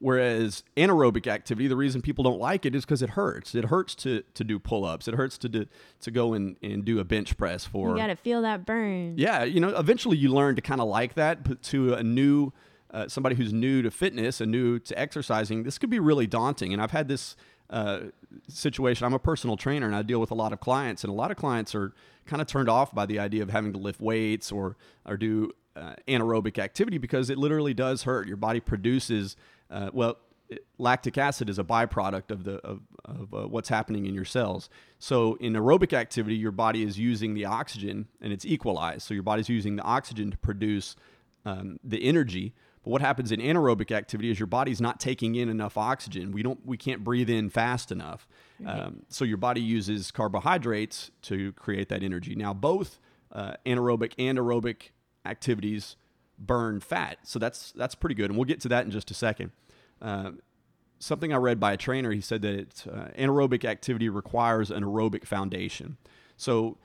Whereas 0.00 0.62
anaerobic 0.76 1.26
activity, 1.26 1.66
the 1.66 1.76
reason 1.76 2.02
people 2.02 2.22
don't 2.22 2.38
like 2.38 2.64
it 2.64 2.74
is 2.74 2.84
because 2.84 3.02
it 3.02 3.10
hurts. 3.10 3.54
It 3.54 3.64
hurts 3.64 3.96
to, 3.96 4.22
to 4.34 4.44
do 4.44 4.60
pull 4.60 4.84
ups. 4.84 5.08
It 5.08 5.14
hurts 5.14 5.36
to 5.38 5.48
do, 5.48 5.66
to 6.02 6.10
go 6.10 6.34
and, 6.34 6.56
and 6.62 6.84
do 6.84 7.00
a 7.00 7.04
bench 7.04 7.36
press 7.36 7.64
for. 7.64 7.90
you 7.90 7.96
got 7.96 8.06
to 8.06 8.16
feel 8.16 8.42
that 8.42 8.64
burn. 8.64 9.14
Yeah, 9.16 9.42
you 9.42 9.58
know, 9.58 9.70
eventually 9.70 10.16
you 10.16 10.32
learn 10.32 10.54
to 10.54 10.62
kind 10.62 10.80
of 10.80 10.86
like 10.86 11.14
that, 11.14 11.42
but 11.42 11.62
to 11.64 11.94
a 11.94 12.02
new 12.02 12.52
uh, 12.90 13.08
somebody 13.08 13.34
who's 13.34 13.52
new 13.52 13.82
to 13.82 13.90
fitness 13.90 14.40
and 14.40 14.50
new 14.50 14.78
to 14.78 14.98
exercising, 14.98 15.64
this 15.64 15.78
could 15.78 15.90
be 15.90 15.98
really 15.98 16.26
daunting. 16.26 16.72
And 16.72 16.80
I've 16.80 16.92
had 16.92 17.08
this 17.08 17.36
uh, 17.70 18.00
situation. 18.48 19.04
I'm 19.04 19.14
a 19.14 19.18
personal 19.18 19.56
trainer, 19.56 19.86
and 19.86 19.94
I 19.94 20.02
deal 20.02 20.20
with 20.20 20.30
a 20.30 20.34
lot 20.34 20.52
of 20.52 20.60
clients, 20.60 21.04
and 21.04 21.10
a 21.10 21.14
lot 21.14 21.30
of 21.30 21.36
clients 21.36 21.74
are 21.74 21.92
kind 22.24 22.40
of 22.40 22.48
turned 22.48 22.68
off 22.68 22.94
by 22.94 23.04
the 23.04 23.18
idea 23.18 23.42
of 23.42 23.50
having 23.50 23.72
to 23.72 23.78
lift 23.78 24.00
weights 24.00 24.52
or 24.52 24.76
or 25.04 25.16
do 25.16 25.52
uh, 25.76 25.94
anaerobic 26.06 26.58
activity 26.58 26.98
because 26.98 27.30
it 27.30 27.38
literally 27.38 27.74
does 27.74 28.04
hurt. 28.04 28.26
Your 28.26 28.36
body 28.36 28.60
produces 28.60 29.36
uh, 29.70 29.90
well. 29.92 30.18
Lactic 30.78 31.18
acid 31.18 31.50
is 31.50 31.58
a 31.58 31.62
byproduct 31.62 32.30
of 32.30 32.44
the 32.44 32.54
of, 32.66 32.80
of 33.04 33.34
uh, 33.34 33.48
what's 33.48 33.68
happening 33.68 34.06
in 34.06 34.14
your 34.14 34.24
cells. 34.24 34.70
So 34.98 35.34
in 35.34 35.52
aerobic 35.52 35.92
activity, 35.92 36.36
your 36.36 36.52
body 36.52 36.84
is 36.84 36.98
using 36.98 37.34
the 37.34 37.44
oxygen 37.44 38.08
and 38.22 38.32
it's 38.32 38.46
equalized. 38.46 39.02
So 39.02 39.12
your 39.12 39.22
body's 39.22 39.50
using 39.50 39.76
the 39.76 39.82
oxygen 39.82 40.30
to 40.30 40.38
produce 40.38 40.96
um, 41.44 41.78
the 41.84 42.02
energy. 42.02 42.54
But 42.82 42.90
what 42.90 43.02
happens 43.02 43.30
in 43.30 43.40
anaerobic 43.40 43.90
activity 43.90 44.30
is 44.30 44.38
your 44.40 44.46
body's 44.46 44.80
not 44.80 45.00
taking 45.00 45.34
in 45.34 45.50
enough 45.50 45.76
oxygen. 45.76 46.32
We 46.32 46.42
don't, 46.42 46.64
we 46.64 46.78
can't 46.78 47.04
breathe 47.04 47.28
in 47.28 47.50
fast 47.50 47.92
enough. 47.92 48.26
Um, 48.64 49.02
so 49.08 49.26
your 49.26 49.36
body 49.36 49.60
uses 49.60 50.10
carbohydrates 50.10 51.10
to 51.22 51.52
create 51.52 51.90
that 51.90 52.02
energy. 52.02 52.34
Now, 52.34 52.54
both 52.54 53.00
uh, 53.32 53.54
anaerobic 53.66 54.12
and 54.18 54.38
aerobic 54.38 54.90
activities 55.26 55.96
burn 56.38 56.80
fat, 56.80 57.18
so 57.22 57.38
that's 57.38 57.72
that's 57.72 57.94
pretty 57.94 58.14
good. 58.14 58.30
And 58.30 58.36
we'll 58.38 58.44
get 58.44 58.60
to 58.60 58.68
that 58.68 58.84
in 58.84 58.90
just 58.90 59.10
a 59.10 59.14
second. 59.14 59.50
Um, 60.00 60.40
something 60.98 61.32
I 61.32 61.36
read 61.36 61.60
by 61.60 61.72
a 61.72 61.76
trainer, 61.76 62.12
he 62.12 62.20
said 62.20 62.42
that 62.42 62.86
uh, 62.86 63.08
anaerobic 63.18 63.64
activity 63.64 64.08
requires 64.08 64.70
an 64.70 64.84
aerobic 64.84 65.24
foundation. 65.24 65.96
So 66.36 66.78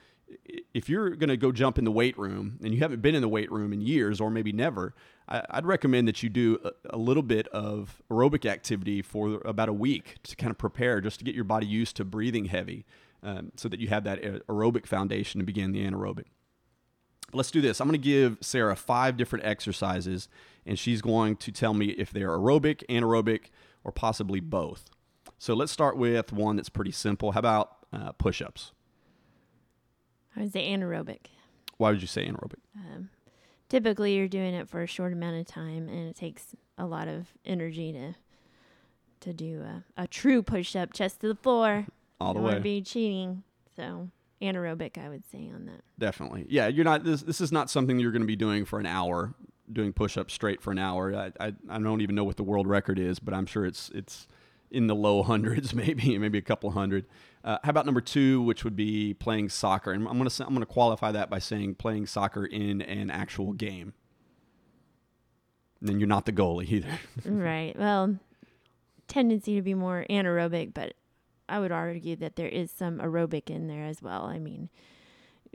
if 0.73 0.89
you're 0.89 1.11
going 1.11 1.29
to 1.29 1.37
go 1.37 1.51
jump 1.51 1.77
in 1.77 1.85
the 1.85 1.91
weight 1.91 2.17
room 2.17 2.59
and 2.63 2.73
you 2.73 2.79
haven't 2.79 3.01
been 3.01 3.15
in 3.15 3.21
the 3.21 3.27
weight 3.27 3.51
room 3.51 3.73
in 3.73 3.81
years 3.81 4.19
or 4.19 4.29
maybe 4.29 4.51
never, 4.51 4.93
I, 5.27 5.43
I'd 5.49 5.65
recommend 5.65 6.07
that 6.07 6.23
you 6.23 6.29
do 6.29 6.59
a, 6.63 6.71
a 6.91 6.97
little 6.97 7.23
bit 7.23 7.47
of 7.49 8.01
aerobic 8.09 8.45
activity 8.45 9.01
for 9.01 9.41
about 9.45 9.69
a 9.69 9.73
week 9.73 10.17
to 10.23 10.35
kind 10.35 10.51
of 10.51 10.57
prepare, 10.57 11.01
just 11.01 11.19
to 11.19 11.25
get 11.25 11.35
your 11.35 11.43
body 11.43 11.67
used 11.67 11.95
to 11.97 12.05
breathing 12.05 12.45
heavy, 12.45 12.85
um, 13.21 13.51
so 13.55 13.69
that 13.69 13.79
you 13.79 13.87
have 13.87 14.03
that 14.03 14.21
aerobic 14.47 14.85
foundation 14.85 15.39
to 15.39 15.45
begin 15.45 15.71
the 15.71 15.85
anaerobic. 15.85 16.25
Let's 17.33 17.51
do 17.51 17.61
this. 17.61 17.81
I'm 17.81 17.87
going 17.87 17.99
to 17.99 18.03
give 18.03 18.37
Sarah 18.41 18.75
five 18.75 19.17
different 19.17 19.45
exercises, 19.45 20.27
and 20.65 20.77
she's 20.77 21.01
going 21.01 21.35
to 21.37 21.51
tell 21.51 21.73
me 21.73 21.87
if 21.87 22.11
they're 22.11 22.29
aerobic, 22.29 22.83
anaerobic, 22.89 23.45
or 23.83 23.91
possibly 23.91 24.39
both. 24.39 24.89
So 25.37 25.53
let's 25.53 25.71
start 25.71 25.97
with 25.97 26.31
one 26.31 26.55
that's 26.55 26.69
pretty 26.69 26.91
simple. 26.91 27.31
How 27.33 27.39
about 27.39 27.77
uh, 27.91 28.11
push 28.13 28.41
ups? 28.41 28.71
I 30.35 30.41
would 30.41 30.53
say 30.53 30.71
anaerobic. 30.71 31.27
Why 31.77 31.91
would 31.91 32.01
you 32.01 32.07
say 32.07 32.25
anaerobic? 32.27 32.59
Um, 32.77 33.09
typically, 33.69 34.15
you're 34.15 34.27
doing 34.27 34.53
it 34.53 34.69
for 34.69 34.81
a 34.81 34.87
short 34.87 35.13
amount 35.13 35.39
of 35.39 35.45
time, 35.45 35.87
and 35.89 36.09
it 36.09 36.15
takes 36.15 36.55
a 36.77 36.85
lot 36.85 37.07
of 37.07 37.27
energy 37.45 37.91
to 37.91 38.15
to 39.21 39.31
do 39.33 39.61
a, 39.61 40.03
a 40.03 40.05
true 40.05 40.43
push 40.43 40.75
up, 40.75 40.91
chest 40.91 41.21
to 41.21 41.29
the 41.29 41.35
floor. 41.35 41.85
All 42.19 42.33
the 42.33 42.41
way. 42.41 42.55
to 42.55 42.59
be 42.59 42.81
cheating. 42.81 43.43
So 43.75 44.09
anaerobic, 44.41 44.97
I 44.97 45.09
would 45.09 45.23
say 45.31 45.49
on 45.53 45.65
that. 45.65 45.81
Definitely. 45.97 46.45
Yeah, 46.49 46.67
you're 46.67 46.85
not. 46.85 47.03
This, 47.03 47.21
this 47.21 47.41
is 47.41 47.51
not 47.51 47.69
something 47.69 47.99
you're 47.99 48.11
going 48.11 48.21
to 48.21 48.27
be 48.27 48.35
doing 48.35 48.65
for 48.65 48.79
an 48.79 48.85
hour, 48.85 49.33
doing 49.71 49.93
push-ups 49.93 50.33
straight 50.33 50.61
for 50.61 50.71
an 50.71 50.79
hour. 50.79 51.15
I, 51.15 51.31
I 51.39 51.53
I 51.69 51.79
don't 51.79 52.01
even 52.01 52.15
know 52.15 52.23
what 52.23 52.37
the 52.37 52.43
world 52.43 52.67
record 52.67 52.99
is, 52.99 53.19
but 53.19 53.33
I'm 53.33 53.45
sure 53.45 53.65
it's 53.65 53.89
it's 53.93 54.27
in 54.71 54.87
the 54.87 54.95
low 54.95 55.23
hundreds, 55.23 55.73
maybe 55.73 56.17
maybe 56.17 56.37
a 56.37 56.41
couple 56.41 56.71
hundred. 56.71 57.05
Uh, 57.43 57.57
how 57.63 57.69
about 57.69 57.85
number 57.85 58.01
two, 58.01 58.41
which 58.41 58.63
would 58.63 58.75
be 58.75 59.13
playing 59.13 59.49
soccer? 59.49 59.91
And 59.91 60.07
I'm 60.07 60.17
gonna 60.17 60.31
I'm 60.39 60.53
gonna 60.53 60.65
qualify 60.65 61.11
that 61.11 61.29
by 61.29 61.39
saying 61.39 61.75
playing 61.75 62.07
soccer 62.07 62.45
in 62.45 62.81
an 62.81 63.09
actual 63.09 63.53
game. 63.53 63.93
And 65.79 65.89
then 65.89 65.99
you're 65.99 66.07
not 66.07 66.25
the 66.25 66.31
goalie 66.31 66.69
either. 66.69 66.99
right. 67.25 67.77
Well, 67.77 68.17
tendency 69.07 69.55
to 69.55 69.61
be 69.61 69.73
more 69.73 70.05
anaerobic, 70.09 70.73
but 70.73 70.93
I 71.53 71.59
would 71.59 71.71
argue 71.71 72.15
that 72.15 72.35
there 72.35 72.47
is 72.47 72.71
some 72.71 72.97
aerobic 72.97 73.51
in 73.51 73.67
there 73.67 73.85
as 73.85 74.01
well. 74.01 74.25
I 74.25 74.39
mean, 74.39 74.69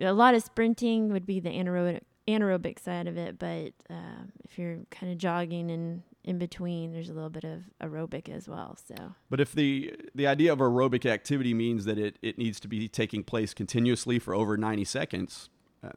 a 0.00 0.12
lot 0.12 0.37
of 0.37 0.45
sprinting 0.45 1.12
would 1.12 1.26
be 1.26 1.40
the 1.40 1.50
anaerobic 1.50 2.02
anaerobic 2.28 2.78
side 2.78 3.09
of 3.09 3.17
it, 3.17 3.38
but 3.38 3.73
uh, 3.90 4.23
if 4.45 4.59
you're 4.59 4.81
kind 4.90 5.11
of 5.11 5.19
jogging 5.19 5.71
and 5.71 6.02
in 6.23 6.38
between, 6.38 6.93
there's 6.93 7.09
a 7.09 7.14
little 7.14 7.31
bit 7.31 7.43
of 7.43 7.62
aerobic 7.83 8.28
as 8.28 8.47
well. 8.49 8.76
So 8.87 9.14
But 9.28 9.40
if 9.40 9.52
the 9.52 9.93
the 10.14 10.28
idea 10.28 10.52
of 10.52 10.61
aerobic 10.61 11.05
activity 11.05 11.52
means 11.52 11.85
that 11.87 11.99
it, 11.99 12.17
it 12.23 12.38
needs 12.38 12.61
to 12.61 12.69
be 12.69 12.87
taking 12.87 13.25
place 13.25 13.55
continuously 13.55 14.21
for 14.21 14.35
over 14.35 14.57
90 14.57 14.85
seconds, 14.85 15.49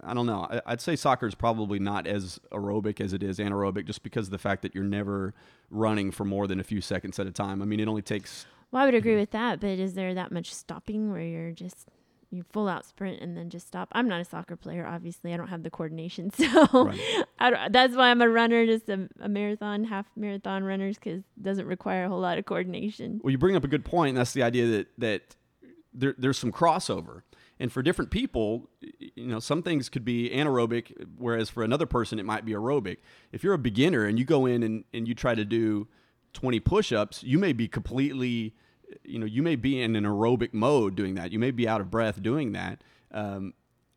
I 0.03 0.15
don't 0.15 0.25
know. 0.25 0.47
I'd 0.65 0.81
say 0.81 0.95
soccer 0.95 1.27
is 1.27 1.35
probably 1.35 1.77
not 1.77 2.07
as 2.07 2.39
aerobic 2.51 3.01
as 3.01 3.13
it 3.13 3.21
is 3.21 3.37
anaerobic 3.37 3.85
just 3.85 4.01
because 4.01 4.27
of 4.27 4.31
the 4.31 4.39
fact 4.39 4.63
that 4.63 4.73
you're 4.73 4.83
never 4.83 5.35
running 5.69 6.09
for 6.11 6.25
more 6.25 6.47
than 6.47 6.59
a 6.59 6.63
few 6.63 6.81
seconds 6.81 7.19
at 7.19 7.27
a 7.27 7.31
time. 7.31 7.61
I 7.61 7.65
mean, 7.65 7.79
it 7.79 7.87
only 7.87 8.01
takes. 8.01 8.47
Well, 8.71 8.81
I 8.81 8.85
would 8.85 8.95
agree 8.95 9.11
mm-hmm. 9.11 9.19
with 9.21 9.31
that, 9.31 9.59
but 9.59 9.79
is 9.79 9.93
there 9.93 10.13
that 10.13 10.31
much 10.31 10.53
stopping 10.53 11.11
where 11.11 11.21
you're 11.21 11.51
just 11.51 11.89
you 12.33 12.43
full 12.43 12.69
out 12.69 12.85
sprint 12.85 13.21
and 13.21 13.35
then 13.35 13.49
just 13.49 13.67
stop? 13.67 13.89
I'm 13.91 14.07
not 14.07 14.21
a 14.21 14.25
soccer 14.25 14.55
player, 14.55 14.87
obviously. 14.87 15.33
I 15.33 15.37
don't 15.37 15.49
have 15.49 15.63
the 15.63 15.69
coordination, 15.69 16.31
so 16.33 16.85
Right. 16.85 17.69
That's 17.69 17.95
why 17.95 18.09
I'm 18.09 18.21
a 18.21 18.29
runner, 18.29 18.65
just 18.65 18.87
a, 18.89 19.09
a 19.19 19.27
marathon, 19.27 19.83
half 19.83 20.05
marathon 20.15 20.63
runners, 20.63 20.97
because 20.97 21.19
it 21.19 21.43
doesn't 21.43 21.67
require 21.67 22.05
a 22.05 22.09
whole 22.09 22.21
lot 22.21 22.37
of 22.37 22.45
coordination. 22.45 23.19
Well, 23.23 23.31
you 23.31 23.37
bring 23.37 23.55
up 23.55 23.63
a 23.63 23.67
good 23.67 23.83
point, 23.83 24.09
and 24.09 24.17
that's 24.17 24.33
the 24.33 24.43
idea 24.43 24.67
that 24.67 24.87
that 24.97 25.35
there, 25.93 26.15
there's 26.17 26.37
some 26.37 26.51
crossover. 26.51 27.23
And 27.59 27.71
for 27.71 27.83
different 27.83 28.09
people, 28.09 28.71
you 28.81 29.27
know, 29.27 29.39
some 29.39 29.61
things 29.61 29.87
could 29.87 30.03
be 30.03 30.31
anaerobic, 30.31 31.07
whereas 31.17 31.51
for 31.51 31.63
another 31.63 31.85
person 31.85 32.17
it 32.17 32.25
might 32.25 32.43
be 32.43 32.53
aerobic. 32.53 32.97
If 33.31 33.43
you're 33.43 33.53
a 33.53 33.59
beginner 33.59 34.05
and 34.05 34.17
you 34.17 34.25
go 34.25 34.47
in 34.47 34.63
and, 34.63 34.83
and 34.93 35.07
you 35.07 35.13
try 35.13 35.35
to 35.35 35.45
do 35.45 35.87
20 36.33 36.59
push-ups, 36.59 37.23
you 37.23 37.37
may 37.37 37.53
be 37.53 37.67
completely, 37.67 38.55
you 39.03 39.19
know, 39.19 39.25
you 39.25 39.41
may 39.43 39.55
be 39.55 39.81
in 39.81 39.95
an 39.95 40.03
aerobic 40.05 40.53
mode 40.53 40.95
doing 40.95 41.15
that. 41.15 41.31
You 41.31 41.39
may 41.39 41.51
be 41.51 41.67
out 41.67 41.81
of 41.81 41.89
breath 41.91 42.21
doing 42.21 42.51
that. 42.53 42.83
Um, 43.11 43.53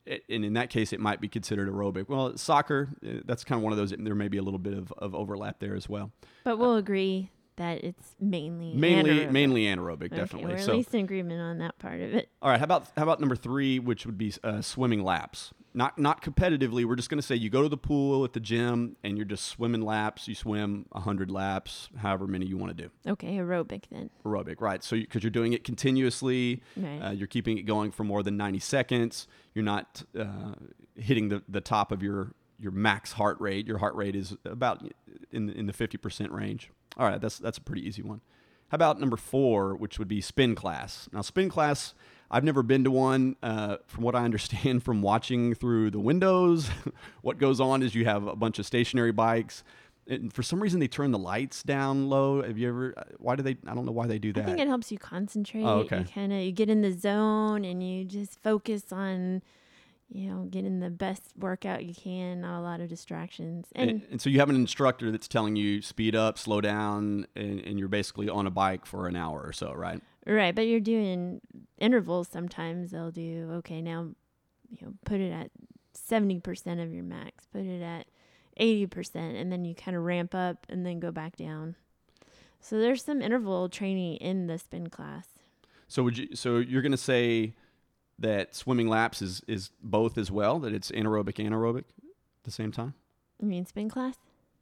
and 0.07 0.45
in 0.45 0.53
that 0.55 0.69
case, 0.69 0.93
it 0.93 1.00
might 1.00 1.21
be 1.21 1.29
considered 1.29 1.69
aerobic. 1.69 2.09
Well, 2.09 2.37
soccer, 2.37 2.91
uh, 3.07 3.21
that's 3.25 3.43
kind 3.45 3.59
of 3.59 3.62
one 3.62 3.73
of 3.73 3.79
those. 3.79 3.95
There 3.97 4.14
may 4.14 4.29
be 4.29 4.37
a 4.38 4.43
little 4.43 4.59
bit 4.59 4.75
of, 4.75 4.93
of 4.99 5.14
overlap 5.14 5.61
there 5.61 5.75
as 5.75 5.88
well. 5.88 6.12
But 6.45 6.59
we'll 6.59 6.76
agree 6.76 7.31
that 7.57 7.83
it's 7.85 8.14
mainly 8.21 8.75
Mainly, 8.75 9.11
anaerobic. 9.11 9.31
mainly 9.31 9.62
anaerobic, 9.64 10.07
Okay, 10.07 10.17
definitely. 10.17 10.50
we're 10.50 10.57
at 10.59 10.64
so, 10.64 10.75
least 10.76 10.93
in 10.95 11.05
agreement 11.05 11.41
on 11.41 11.59
that 11.59 11.79
part 11.79 12.00
of 12.00 12.12
it. 12.14 12.29
All 12.43 12.50
right, 12.50 12.59
how 12.59 12.64
about 12.64 12.88
how 12.97 13.05
about 13.05 13.21
number 13.21 13.37
three, 13.37 13.79
which 13.79 14.05
would 14.07 14.19
be 14.19 14.33
uh, 14.43 14.61
swimming 14.61 15.03
laps? 15.05 15.53
Not 15.76 15.99
not 15.99 16.23
competitively. 16.23 16.85
We're 16.85 16.95
just 16.95 17.11
going 17.11 17.19
to 17.19 17.26
say 17.26 17.35
you 17.35 17.50
go 17.50 17.62
to 17.62 17.69
the 17.69 17.76
pool 17.76 18.25
at 18.25 18.33
the 18.33 18.38
gym 18.38 18.95
and 19.02 19.16
you're 19.19 19.26
just 19.26 19.47
swimming 19.47 19.83
laps. 19.83 20.28
You 20.28 20.37
swim 20.37 20.87
hundred 20.95 21.33
laps, 21.33 21.88
however 21.99 22.28
many 22.28 22.47
you 22.47 22.57
want 22.57 22.76
to 22.76 22.81
do. 22.85 22.90
Okay, 23.11 23.37
aerobic 23.38 23.83
then. 23.90 24.09
Aerobic, 24.25 24.61
right? 24.61 24.85
So 24.85 24.95
because 24.97 25.25
you, 25.25 25.28
are 25.28 25.31
doing 25.31 25.52
it 25.52 25.64
continuously, 25.64 26.62
Right. 26.76 27.00
uh, 27.00 27.11
you're 27.11 27.26
keeping 27.26 27.59
it 27.59 27.62
going 27.62 27.90
for 27.90 28.04
more 28.04 28.23
than 28.23 28.37
ninety 28.37 28.61
seconds. 28.61 29.26
You're 29.52 29.64
not 29.64 30.04
uh, 30.16 30.54
hitting 30.95 31.28
the, 31.28 31.43
the 31.49 31.61
top 31.61 31.90
of 31.90 32.04
your 32.04 32.35
your 32.61 32.71
max 32.71 33.12
heart 33.14 33.40
rate. 33.40 33.66
Your 33.66 33.78
heart 33.78 33.97
rate 33.97 34.14
is 34.14 34.37
about 34.45 34.88
in 35.33 35.50
in 35.50 35.66
the 35.66 35.73
fifty 35.73 35.99
percent 35.99 36.31
range. 36.31 36.71
All 36.97 37.09
right, 37.09 37.21
that's 37.21 37.38
that's 37.38 37.59
a 37.59 37.62
pretty 37.62 37.85
easy 37.85 38.02
one. 38.02 38.21
How 38.69 38.76
about 38.76 39.00
number 39.00 39.16
four, 39.16 39.75
which 39.75 39.99
would 39.99 40.09
be 40.09 40.21
spin 40.21 40.54
class? 40.54 41.09
Now, 41.12 41.21
spin 41.21 41.49
class, 41.49 41.95
I've 42.35 42.43
never 42.45 42.64
been 42.64 42.83
to 42.85 42.91
one. 42.91 43.37
Uh, 43.43 43.76
from 43.87 44.03
what 44.03 44.17
I 44.17 44.25
understand 44.25 44.83
from 44.83 45.03
watching 45.03 45.55
through 45.55 45.91
the 45.93 46.00
windows, 46.00 46.69
what 47.23 47.38
goes 47.38 47.61
on 47.61 47.83
is 47.83 47.95
you 47.95 48.05
have 48.07 48.26
a 48.26 48.35
bunch 48.35 48.59
of 48.59 48.67
stationary 48.67 49.12
bikes. 49.12 49.62
And 50.09 50.33
for 50.33 50.43
some 50.43 50.61
reason, 50.61 50.81
they 50.81 50.88
turn 50.88 51.12
the 51.12 51.19
lights 51.19 51.62
down 51.62 52.09
low. 52.11 52.43
Have 52.43 52.59
you 52.59 52.69
ever? 52.69 52.95
uh, 52.97 53.05
Why 53.19 53.37
do 53.37 53.43
they? 53.43 53.57
I 53.67 53.75
don't 53.75 53.87
know 53.87 53.93
why 53.93 54.07
they 54.07 54.19
do 54.19 54.33
that. 54.35 54.43
I 54.43 54.47
think 54.47 54.59
it 54.59 54.67
helps 54.69 54.91
you 54.93 54.99
concentrate. 54.99 55.62
Oh, 55.62 55.79
okay. 55.87 56.00
You 56.00 56.05
kind 56.05 56.33
of 56.33 56.41
you 56.41 56.53
get 56.53 56.69
in 56.69 56.83
the 56.83 56.93
zone 56.93 57.64
and 57.64 57.83
you 57.83 58.05
just 58.05 58.43
focus 58.43 58.93
on, 58.93 59.41
you 60.14 60.30
know, 60.30 60.44
getting 60.44 60.78
the 60.78 60.90
best 60.90 61.23
workout 61.37 61.85
you 61.85 61.92
can. 61.92 62.42
Not 62.42 62.61
a 62.61 62.62
lot 62.62 62.80
of 62.80 62.88
distractions. 62.88 63.66
And, 63.75 63.90
and, 63.90 64.02
and 64.12 64.23
so 64.23 64.30
you 64.30 64.38
have 64.38 64.49
an 64.49 64.54
instructor 64.54 65.11
that's 65.11 65.26
telling 65.26 65.56
you 65.56 65.83
speed 65.83 66.14
up, 66.14 66.38
slow 66.38 66.61
down, 66.61 67.26
and, 67.35 67.59
and 67.61 67.80
you're 67.80 67.88
basically 67.88 68.28
on 68.28 68.47
a 68.47 68.50
bike 68.50 68.87
for 68.87 69.09
an 69.09 69.16
hour 69.16 69.42
or 69.44 69.52
so, 69.52 69.73
right? 69.73 70.00
right, 70.25 70.54
but 70.54 70.68
you're 70.68 70.78
doing 70.78 71.40
intervals. 71.78 72.28
Sometimes 72.28 72.92
they'll 72.92 73.11
do 73.11 73.50
okay. 73.54 73.83
Now, 73.83 74.11
you 74.71 74.87
know, 74.87 74.94
put 75.04 75.21
it 75.21 75.33
at 75.33 75.50
seventy 75.94 76.38
percent 76.38 76.78
of 76.78 76.94
your 76.94 77.04
max. 77.04 77.47
Put 77.52 77.62
it 77.62 77.83
at 77.83 78.06
eighty 78.56 78.87
percent, 78.87 79.37
and 79.37 79.50
then 79.50 79.64
you 79.64 79.75
kind 79.75 79.97
of 79.97 80.04
ramp 80.04 80.33
up 80.33 80.64
and 80.68 80.87
then 80.87 81.00
go 81.00 81.11
back 81.11 81.35
down. 81.35 81.75
So 82.61 82.78
there's 82.78 83.02
some 83.02 83.21
interval 83.21 83.68
training 83.68 84.18
in 84.18 84.47
the 84.47 84.59
spin 84.59 84.90
class. 84.90 85.26
So 85.88 86.04
would 86.04 86.16
you? 86.16 86.28
So 86.35 86.59
you're 86.59 86.83
going 86.83 86.92
to 86.92 86.97
say 86.99 87.54
that 88.18 88.54
swimming 88.54 88.88
laps 88.88 89.23
is 89.23 89.42
is 89.47 89.71
both 89.83 90.18
as 90.18 90.30
well. 90.30 90.59
That 90.59 90.73
it's 90.73 90.90
anaerobic 90.90 91.35
anaerobic 91.44 91.78
at 91.78 92.44
the 92.44 92.50
same 92.50 92.73
time. 92.73 92.94
You 93.40 93.49
mean 93.49 93.66
spin 93.66 93.88
class? 93.88 94.16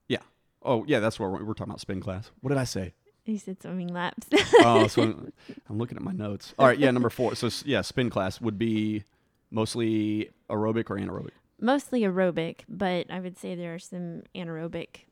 Yeah. 0.08 0.18
Oh 0.62 0.84
yeah, 0.86 1.00
that's 1.00 1.18
what 1.18 1.30
we're, 1.30 1.44
we're 1.44 1.54
talking 1.54 1.70
about. 1.70 1.80
Spin 1.80 2.00
class. 2.00 2.30
What 2.40 2.48
did 2.50 2.58
I 2.58 2.64
say? 2.64 2.94
You 3.24 3.38
said 3.38 3.62
swimming 3.62 3.88
laps. 3.88 4.26
oh, 4.58 4.88
I'm, 4.96 5.78
looking 5.78 5.96
at 5.96 6.02
my 6.02 6.12
notes. 6.12 6.54
All 6.58 6.66
right, 6.66 6.78
yeah, 6.78 6.90
number 6.90 7.10
four. 7.10 7.36
So 7.36 7.50
yeah, 7.64 7.82
spin 7.82 8.10
class 8.10 8.40
would 8.40 8.58
be 8.58 9.04
mostly 9.50 10.30
aerobic 10.50 10.90
or 10.90 10.96
anaerobic. 10.96 11.30
Mostly 11.60 12.00
aerobic, 12.00 12.60
but 12.68 13.06
I 13.10 13.20
would 13.20 13.38
say 13.38 13.54
there 13.54 13.74
are 13.74 13.78
some 13.78 14.22
anaerobic 14.34 15.04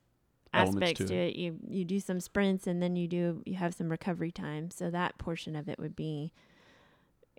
aspects 0.52 0.99
to 0.99 1.06
to 1.06 1.14
it. 1.14 1.37
You 1.37 1.56
you 1.68 1.85
do 1.85 2.00
some 2.00 2.18
sprints 2.18 2.66
and 2.66 2.82
then 2.82 2.97
you 2.97 3.06
do 3.06 3.42
you 3.47 3.54
have 3.54 3.75
some 3.75 3.88
recovery 3.88 4.32
time. 4.32 4.70
So 4.73 4.90
that 4.90 5.16
portion 5.18 5.54
of 5.54 5.68
it 5.68 5.78
would 5.78 5.94
be 5.94 6.32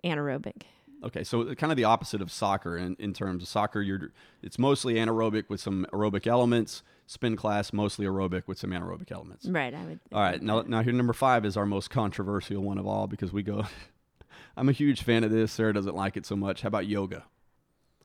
anaerobic. 0.04 0.62
Okay, 1.04 1.24
so 1.24 1.54
kind 1.54 1.72
of 1.72 1.76
the 1.76 1.84
opposite 1.84 2.22
of 2.22 2.30
soccer 2.30 2.76
in, 2.76 2.96
in 2.98 3.12
terms 3.12 3.42
of 3.42 3.48
soccer. 3.48 3.80
You're 3.80 4.12
it's 4.42 4.58
mostly 4.58 4.94
anaerobic 4.94 5.48
with 5.48 5.60
some 5.60 5.86
aerobic 5.92 6.26
elements. 6.26 6.82
Spin 7.06 7.36
class 7.36 7.72
mostly 7.72 8.06
aerobic 8.06 8.44
with 8.46 8.58
some 8.58 8.70
anaerobic 8.70 9.10
elements. 9.10 9.46
Right, 9.46 9.74
I 9.74 9.84
would 9.84 10.00
All 10.12 10.20
right, 10.20 10.40
now 10.40 10.62
now 10.62 10.82
here 10.82 10.92
number 10.92 11.12
five 11.12 11.44
is 11.44 11.56
our 11.56 11.66
most 11.66 11.90
controversial 11.90 12.62
one 12.62 12.78
of 12.78 12.86
all 12.86 13.06
because 13.06 13.32
we 13.32 13.42
go. 13.42 13.64
I'm 14.56 14.68
a 14.68 14.72
huge 14.72 15.02
fan 15.02 15.24
of 15.24 15.30
this. 15.30 15.50
Sarah 15.52 15.72
doesn't 15.72 15.94
like 15.94 16.16
it 16.16 16.26
so 16.26 16.36
much. 16.36 16.62
How 16.62 16.68
about 16.68 16.86
yoga? 16.86 17.24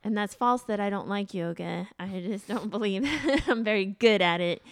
And 0.02 0.16
that's 0.16 0.34
false 0.34 0.62
that 0.62 0.80
I 0.80 0.90
don't 0.90 1.08
like 1.08 1.34
yoga. 1.34 1.88
I 1.98 2.22
just 2.26 2.48
don't 2.48 2.70
believe 2.70 3.08
I'm 3.46 3.64
very 3.64 3.84
good 3.84 4.22
at 4.22 4.40
it. 4.40 4.62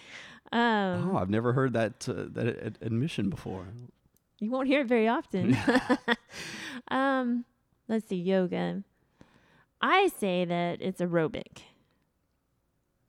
Um, 0.52 1.10
oh, 1.12 1.16
I've 1.18 1.30
never 1.30 1.52
heard 1.52 1.72
that 1.72 2.08
uh, 2.08 2.26
that 2.30 2.62
ad- 2.64 2.78
admission 2.80 3.30
before. 3.30 3.66
You 4.38 4.50
won't 4.50 4.68
hear 4.68 4.82
it 4.82 4.86
very 4.86 5.08
often. 5.08 5.56
um, 6.88 7.44
let's 7.88 8.08
see, 8.08 8.16
yoga. 8.16 8.82
I 9.80 10.08
say 10.08 10.44
that 10.44 10.80
it's 10.80 11.00
aerobic. 11.00 11.62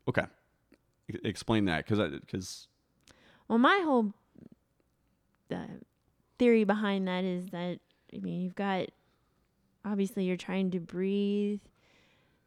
Okay, 0.07 0.25
E- 1.12 1.19
explain 1.24 1.65
that 1.65 1.86
because 1.86 2.00
I 2.00 2.07
because 2.10 2.67
Well, 3.48 3.57
my 3.57 3.81
whole 3.84 4.13
uh, 5.51 5.57
theory 6.38 6.63
behind 6.63 7.07
that 7.07 7.24
is 7.24 7.48
that 7.50 7.79
I 8.13 8.19
mean 8.19 8.41
you've 8.41 8.55
got 8.55 8.88
obviously 9.86 10.25
you're 10.25 10.38
trying 10.38 10.72
to 10.72 10.79
breathe, 10.79 11.62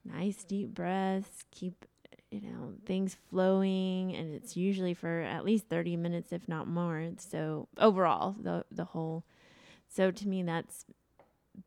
nice 0.05 0.45
deep 0.45 0.69
breaths, 0.75 1.45
keep 1.51 1.85
you 2.31 2.41
know 2.43 2.75
things 2.87 3.17
flowing, 3.31 4.15
and 4.15 4.35
it's 4.35 4.57
usually 4.57 4.95
for 4.95 5.21
at 5.23 5.45
least 5.45 5.67
thirty 5.69 5.97
minutes, 5.97 6.33
if 6.33 6.49
not 6.49 6.67
more. 6.67 7.11
So 7.19 7.69
overall, 7.79 8.37
the 8.41 8.65
the 8.71 8.85
whole. 8.85 9.25
So 9.89 10.11
to 10.13 10.29
me, 10.29 10.43
that's 10.45 10.87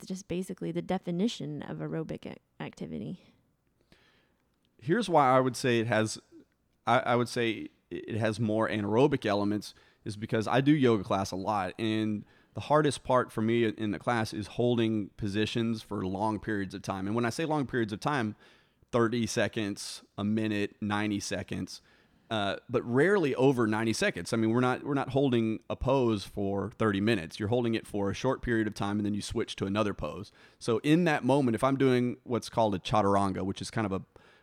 just 0.05 0.27
basically 0.27 0.71
the 0.71 0.81
definition 0.81 1.61
of 1.63 1.77
aerobic 1.77 2.25
ac- 2.25 2.37
activity. 2.59 3.19
here's 4.81 5.09
why 5.09 5.35
I 5.35 5.39
would 5.39 5.55
say 5.55 5.79
it 5.79 5.87
has. 5.87 6.19
I, 6.85 6.99
I 6.99 7.15
would 7.15 7.29
say 7.29 7.69
it 7.89 8.15
has 8.17 8.39
more 8.39 8.67
anaerobic 8.67 9.25
elements 9.25 9.73
is 10.03 10.17
because 10.17 10.47
I 10.47 10.59
do 10.61 10.73
yoga 10.73 11.03
class 11.03 11.31
a 11.31 11.35
lot, 11.37 11.73
and 11.79 12.25
the 12.53 12.61
hardest 12.61 13.03
part 13.03 13.31
for 13.31 13.41
me 13.41 13.65
in 13.65 13.91
the 13.91 13.99
class 13.99 14.33
is 14.33 14.47
holding 14.47 15.09
positions 15.17 15.81
for 15.81 16.05
long 16.05 16.39
periods 16.39 16.73
of 16.73 16.81
time. 16.81 17.07
And 17.07 17.15
when 17.15 17.25
I 17.25 17.29
say 17.29 17.45
long 17.45 17.65
periods 17.65 17.93
of 17.93 17.99
time, 17.99 18.35
30 18.91 19.25
seconds, 19.25 20.03
a 20.17 20.23
minute, 20.23 20.75
90 20.81 21.19
seconds, 21.19 21.81
uh, 22.29 22.55
but 22.69 22.83
rarely 22.83 23.35
over 23.35 23.67
90 23.67 23.93
seconds. 23.93 24.33
I 24.33 24.37
mean, 24.37 24.51
we're 24.51 24.61
not 24.61 24.83
we're 24.83 24.93
not 24.93 25.09
holding 25.09 25.59
a 25.69 25.75
pose 25.75 26.23
for 26.23 26.71
30 26.77 27.01
minutes. 27.01 27.39
You're 27.39 27.49
holding 27.49 27.75
it 27.75 27.85
for 27.85 28.09
a 28.09 28.13
short 28.13 28.41
period 28.41 28.67
of 28.67 28.73
time, 28.73 28.97
and 28.97 29.05
then 29.05 29.13
you 29.13 29.21
switch 29.21 29.55
to 29.57 29.65
another 29.65 29.93
pose. 29.93 30.31
So 30.59 30.79
in 30.79 31.03
that 31.03 31.23
moment, 31.23 31.55
if 31.55 31.63
I'm 31.63 31.77
doing 31.77 32.17
what's 32.23 32.49
called 32.49 32.75
a 32.75 32.79
chaturanga, 32.79 33.43
which 33.43 33.61
is 33.61 33.69
kind 33.69 33.85
of 33.85 33.91
a, 33.91 34.01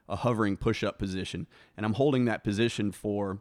a 0.08 0.16
hovering 0.16 0.56
push-up 0.56 0.98
position, 0.98 1.46
and 1.76 1.84
I'm 1.86 1.94
holding 1.94 2.26
that 2.26 2.44
position 2.44 2.92
for 2.92 3.38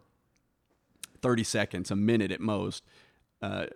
30 1.22 1.44
seconds, 1.44 1.92
a 1.92 1.96
minute 1.96 2.32
at 2.32 2.40
most, 2.40 2.84
uh, 3.42 3.68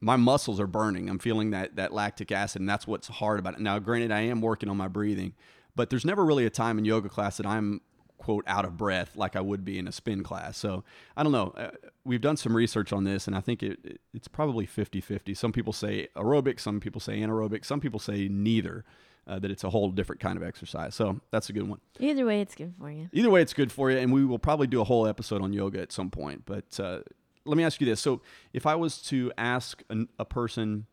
my 0.00 0.16
muscles 0.16 0.60
are 0.60 0.66
burning. 0.66 1.08
I'm 1.10 1.18
feeling 1.18 1.50
that 1.50 1.76
that 1.76 1.92
lactic 1.92 2.30
acid, 2.30 2.60
and 2.60 2.68
that's 2.68 2.86
what's 2.86 3.08
hard 3.08 3.38
about 3.38 3.54
it. 3.54 3.60
Now, 3.60 3.78
granted, 3.78 4.12
I 4.12 4.20
am 4.20 4.40
working 4.40 4.68
on 4.68 4.76
my 4.76 4.88
breathing, 4.88 5.34
but 5.74 5.90
there's 5.90 6.04
never 6.04 6.24
really 6.24 6.46
a 6.46 6.50
time 6.50 6.78
in 6.78 6.84
yoga 6.84 7.08
class 7.08 7.36
that 7.38 7.46
I'm 7.46 7.80
quote 8.18 8.44
out 8.46 8.64
of 8.64 8.76
breath 8.76 9.16
like 9.16 9.36
I 9.36 9.40
would 9.40 9.64
be 9.64 9.78
in 9.78 9.86
a 9.86 9.92
spin 9.92 10.22
class. 10.22 10.56
So 10.56 10.84
I 11.16 11.22
don't 11.22 11.32
know. 11.32 11.52
Uh, 11.56 11.70
we've 12.04 12.20
done 12.20 12.36
some 12.36 12.56
research 12.56 12.92
on 12.92 13.04
this, 13.04 13.26
and 13.26 13.36
I 13.36 13.40
think 13.40 13.62
it, 13.62 13.78
it 13.84 14.00
it's 14.14 14.28
probably 14.28 14.66
50-50. 14.66 15.36
Some 15.36 15.52
people 15.52 15.72
say 15.72 16.08
aerobic, 16.16 16.60
some 16.60 16.80
people 16.80 17.00
say 17.00 17.18
anaerobic, 17.20 17.64
some 17.64 17.80
people 17.80 18.00
say 18.00 18.28
neither. 18.28 18.84
Uh, 19.28 19.40
that 19.40 19.50
it's 19.50 19.64
a 19.64 19.70
whole 19.70 19.90
different 19.90 20.20
kind 20.20 20.36
of 20.36 20.44
exercise. 20.44 20.94
So 20.94 21.20
that's 21.32 21.50
a 21.50 21.52
good 21.52 21.68
one. 21.68 21.80
Either 21.98 22.24
way, 22.24 22.40
it's 22.40 22.54
good 22.54 22.72
for 22.78 22.88
you. 22.88 23.08
Either 23.12 23.28
way, 23.28 23.42
it's 23.42 23.54
good 23.54 23.72
for 23.72 23.90
you, 23.90 23.98
and 23.98 24.12
we 24.12 24.24
will 24.24 24.38
probably 24.38 24.68
do 24.68 24.80
a 24.80 24.84
whole 24.84 25.04
episode 25.04 25.42
on 25.42 25.52
yoga 25.52 25.80
at 25.80 25.90
some 25.90 26.10
point. 26.10 26.44
But 26.46 26.78
uh, 26.78 27.00
let 27.44 27.56
me 27.56 27.64
ask 27.64 27.80
you 27.80 27.88
this: 27.88 28.00
so, 28.00 28.20
if 28.52 28.66
I 28.66 28.76
was 28.76 29.02
to 29.02 29.32
ask 29.36 29.82
an, 29.90 30.08
a 30.20 30.24
person, 30.24 30.86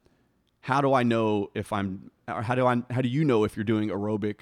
how 0.61 0.81
do 0.81 0.95
I 0.95 1.03
know 1.03 1.51
if 1.53 1.71
I'm, 1.71 2.09
or 2.27 2.41
how 2.41 2.55
do 2.55 2.65
I, 2.65 2.81
how 2.89 3.01
do 3.01 3.07
you 3.07 3.23
know 3.23 3.43
if 3.43 3.55
you're 3.55 3.63
doing 3.63 3.89
aerobic 3.89 4.37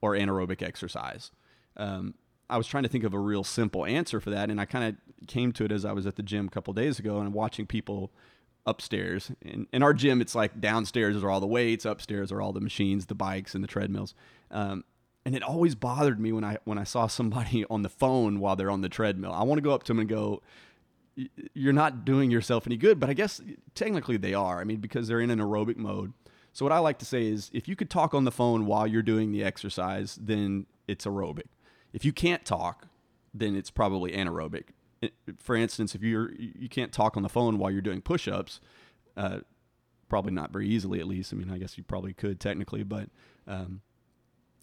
or 0.00 0.12
anaerobic 0.12 0.62
exercise? 0.62 1.30
Um, 1.76 2.14
I 2.48 2.56
was 2.56 2.66
trying 2.66 2.82
to 2.82 2.88
think 2.88 3.04
of 3.04 3.14
a 3.14 3.18
real 3.18 3.44
simple 3.44 3.86
answer 3.86 4.20
for 4.20 4.30
that, 4.30 4.50
and 4.50 4.60
I 4.60 4.64
kind 4.64 4.84
of 4.84 5.26
came 5.26 5.52
to 5.52 5.64
it 5.64 5.72
as 5.72 5.84
I 5.84 5.92
was 5.92 6.06
at 6.06 6.16
the 6.16 6.22
gym 6.22 6.46
a 6.46 6.50
couple 6.50 6.74
days 6.74 6.98
ago 6.98 7.18
and 7.18 7.32
watching 7.32 7.66
people 7.66 8.12
upstairs. 8.66 9.30
In, 9.42 9.66
in 9.72 9.82
our 9.82 9.94
gym, 9.94 10.20
it's 10.20 10.34
like 10.34 10.60
downstairs 10.60 11.22
are 11.22 11.30
all 11.30 11.40
the 11.40 11.46
weights, 11.46 11.84
upstairs 11.84 12.30
are 12.32 12.40
all 12.40 12.52
the 12.52 12.60
machines, 12.60 13.06
the 13.06 13.14
bikes, 13.14 13.54
and 13.54 13.62
the 13.62 13.68
treadmills. 13.68 14.14
Um, 14.50 14.84
and 15.24 15.34
it 15.34 15.42
always 15.42 15.74
bothered 15.74 16.20
me 16.20 16.32
when 16.32 16.44
I 16.44 16.58
when 16.64 16.78
I 16.78 16.84
saw 16.84 17.06
somebody 17.06 17.64
on 17.70 17.82
the 17.82 17.88
phone 17.88 18.40
while 18.40 18.56
they're 18.56 18.70
on 18.70 18.82
the 18.82 18.88
treadmill. 18.88 19.32
I 19.32 19.42
want 19.42 19.58
to 19.58 19.62
go 19.62 19.72
up 19.72 19.84
to 19.84 19.90
them 19.92 20.00
and 20.00 20.08
go, 20.08 20.42
"You're 21.54 21.72
not 21.72 22.04
doing 22.04 22.30
yourself 22.30 22.66
any 22.66 22.76
good." 22.76 23.00
But 23.00 23.10
I 23.10 23.14
guess 23.14 23.40
technically 23.74 24.16
they 24.16 24.34
are. 24.34 24.60
I 24.60 24.64
mean, 24.64 24.78
because 24.78 25.08
they're 25.08 25.20
in 25.20 25.30
an 25.30 25.40
aerobic 25.40 25.76
mode. 25.76 26.12
So 26.52 26.64
what 26.64 26.72
I 26.72 26.78
like 26.78 26.98
to 26.98 27.04
say 27.04 27.26
is, 27.26 27.50
if 27.52 27.66
you 27.66 27.74
could 27.74 27.90
talk 27.90 28.14
on 28.14 28.24
the 28.24 28.30
phone 28.30 28.66
while 28.66 28.86
you're 28.86 29.02
doing 29.02 29.32
the 29.32 29.42
exercise, 29.42 30.18
then 30.20 30.66
it's 30.86 31.04
aerobic. 31.04 31.48
If 31.94 32.04
you 32.04 32.12
can't 32.12 32.44
talk, 32.44 32.88
then 33.32 33.56
it's 33.56 33.70
probably 33.70 34.12
anaerobic. 34.12 34.64
For 35.38 35.54
instance, 35.54 35.94
if 35.94 36.02
you're 36.02 36.32
you 36.32 36.68
can't 36.68 36.92
talk 36.92 37.16
on 37.16 37.22
the 37.22 37.28
phone 37.28 37.58
while 37.58 37.70
you're 37.70 37.80
doing 37.80 38.02
push-ups, 38.02 38.60
uh, 39.16 39.38
probably 40.08 40.32
not 40.32 40.52
very 40.52 40.68
easily 40.68 41.00
at 41.00 41.06
least. 41.06 41.32
I 41.32 41.36
mean, 41.36 41.50
I 41.50 41.58
guess 41.58 41.78
you 41.78 41.84
probably 41.84 42.12
could 42.12 42.40
technically, 42.40 42.82
but 42.82 43.08
um, 43.46 43.80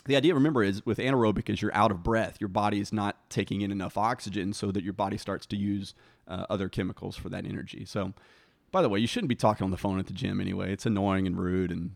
the 0.05 0.15
idea 0.15 0.33
remember 0.33 0.63
is 0.63 0.85
with 0.85 0.97
anaerobic 0.97 1.49
is 1.49 1.61
you're 1.61 1.75
out 1.75 1.91
of 1.91 2.03
breath. 2.03 2.37
Your 2.39 2.47
body 2.49 2.79
is 2.79 2.91
not 2.91 3.29
taking 3.29 3.61
in 3.61 3.71
enough 3.71 3.97
oxygen, 3.97 4.51
so 4.51 4.71
that 4.71 4.83
your 4.83 4.93
body 4.93 5.17
starts 5.17 5.45
to 5.47 5.55
use 5.55 5.93
uh, 6.27 6.45
other 6.49 6.69
chemicals 6.69 7.15
for 7.15 7.29
that 7.29 7.45
energy. 7.45 7.85
So, 7.85 8.13
by 8.71 8.81
the 8.81 8.89
way, 8.89 8.99
you 8.99 9.07
shouldn't 9.07 9.29
be 9.29 9.35
talking 9.35 9.63
on 9.63 9.71
the 9.71 9.77
phone 9.77 9.99
at 9.99 10.07
the 10.07 10.13
gym 10.13 10.41
anyway. 10.41 10.73
It's 10.73 10.85
annoying 10.85 11.27
and 11.27 11.39
rude, 11.39 11.71
and 11.71 11.91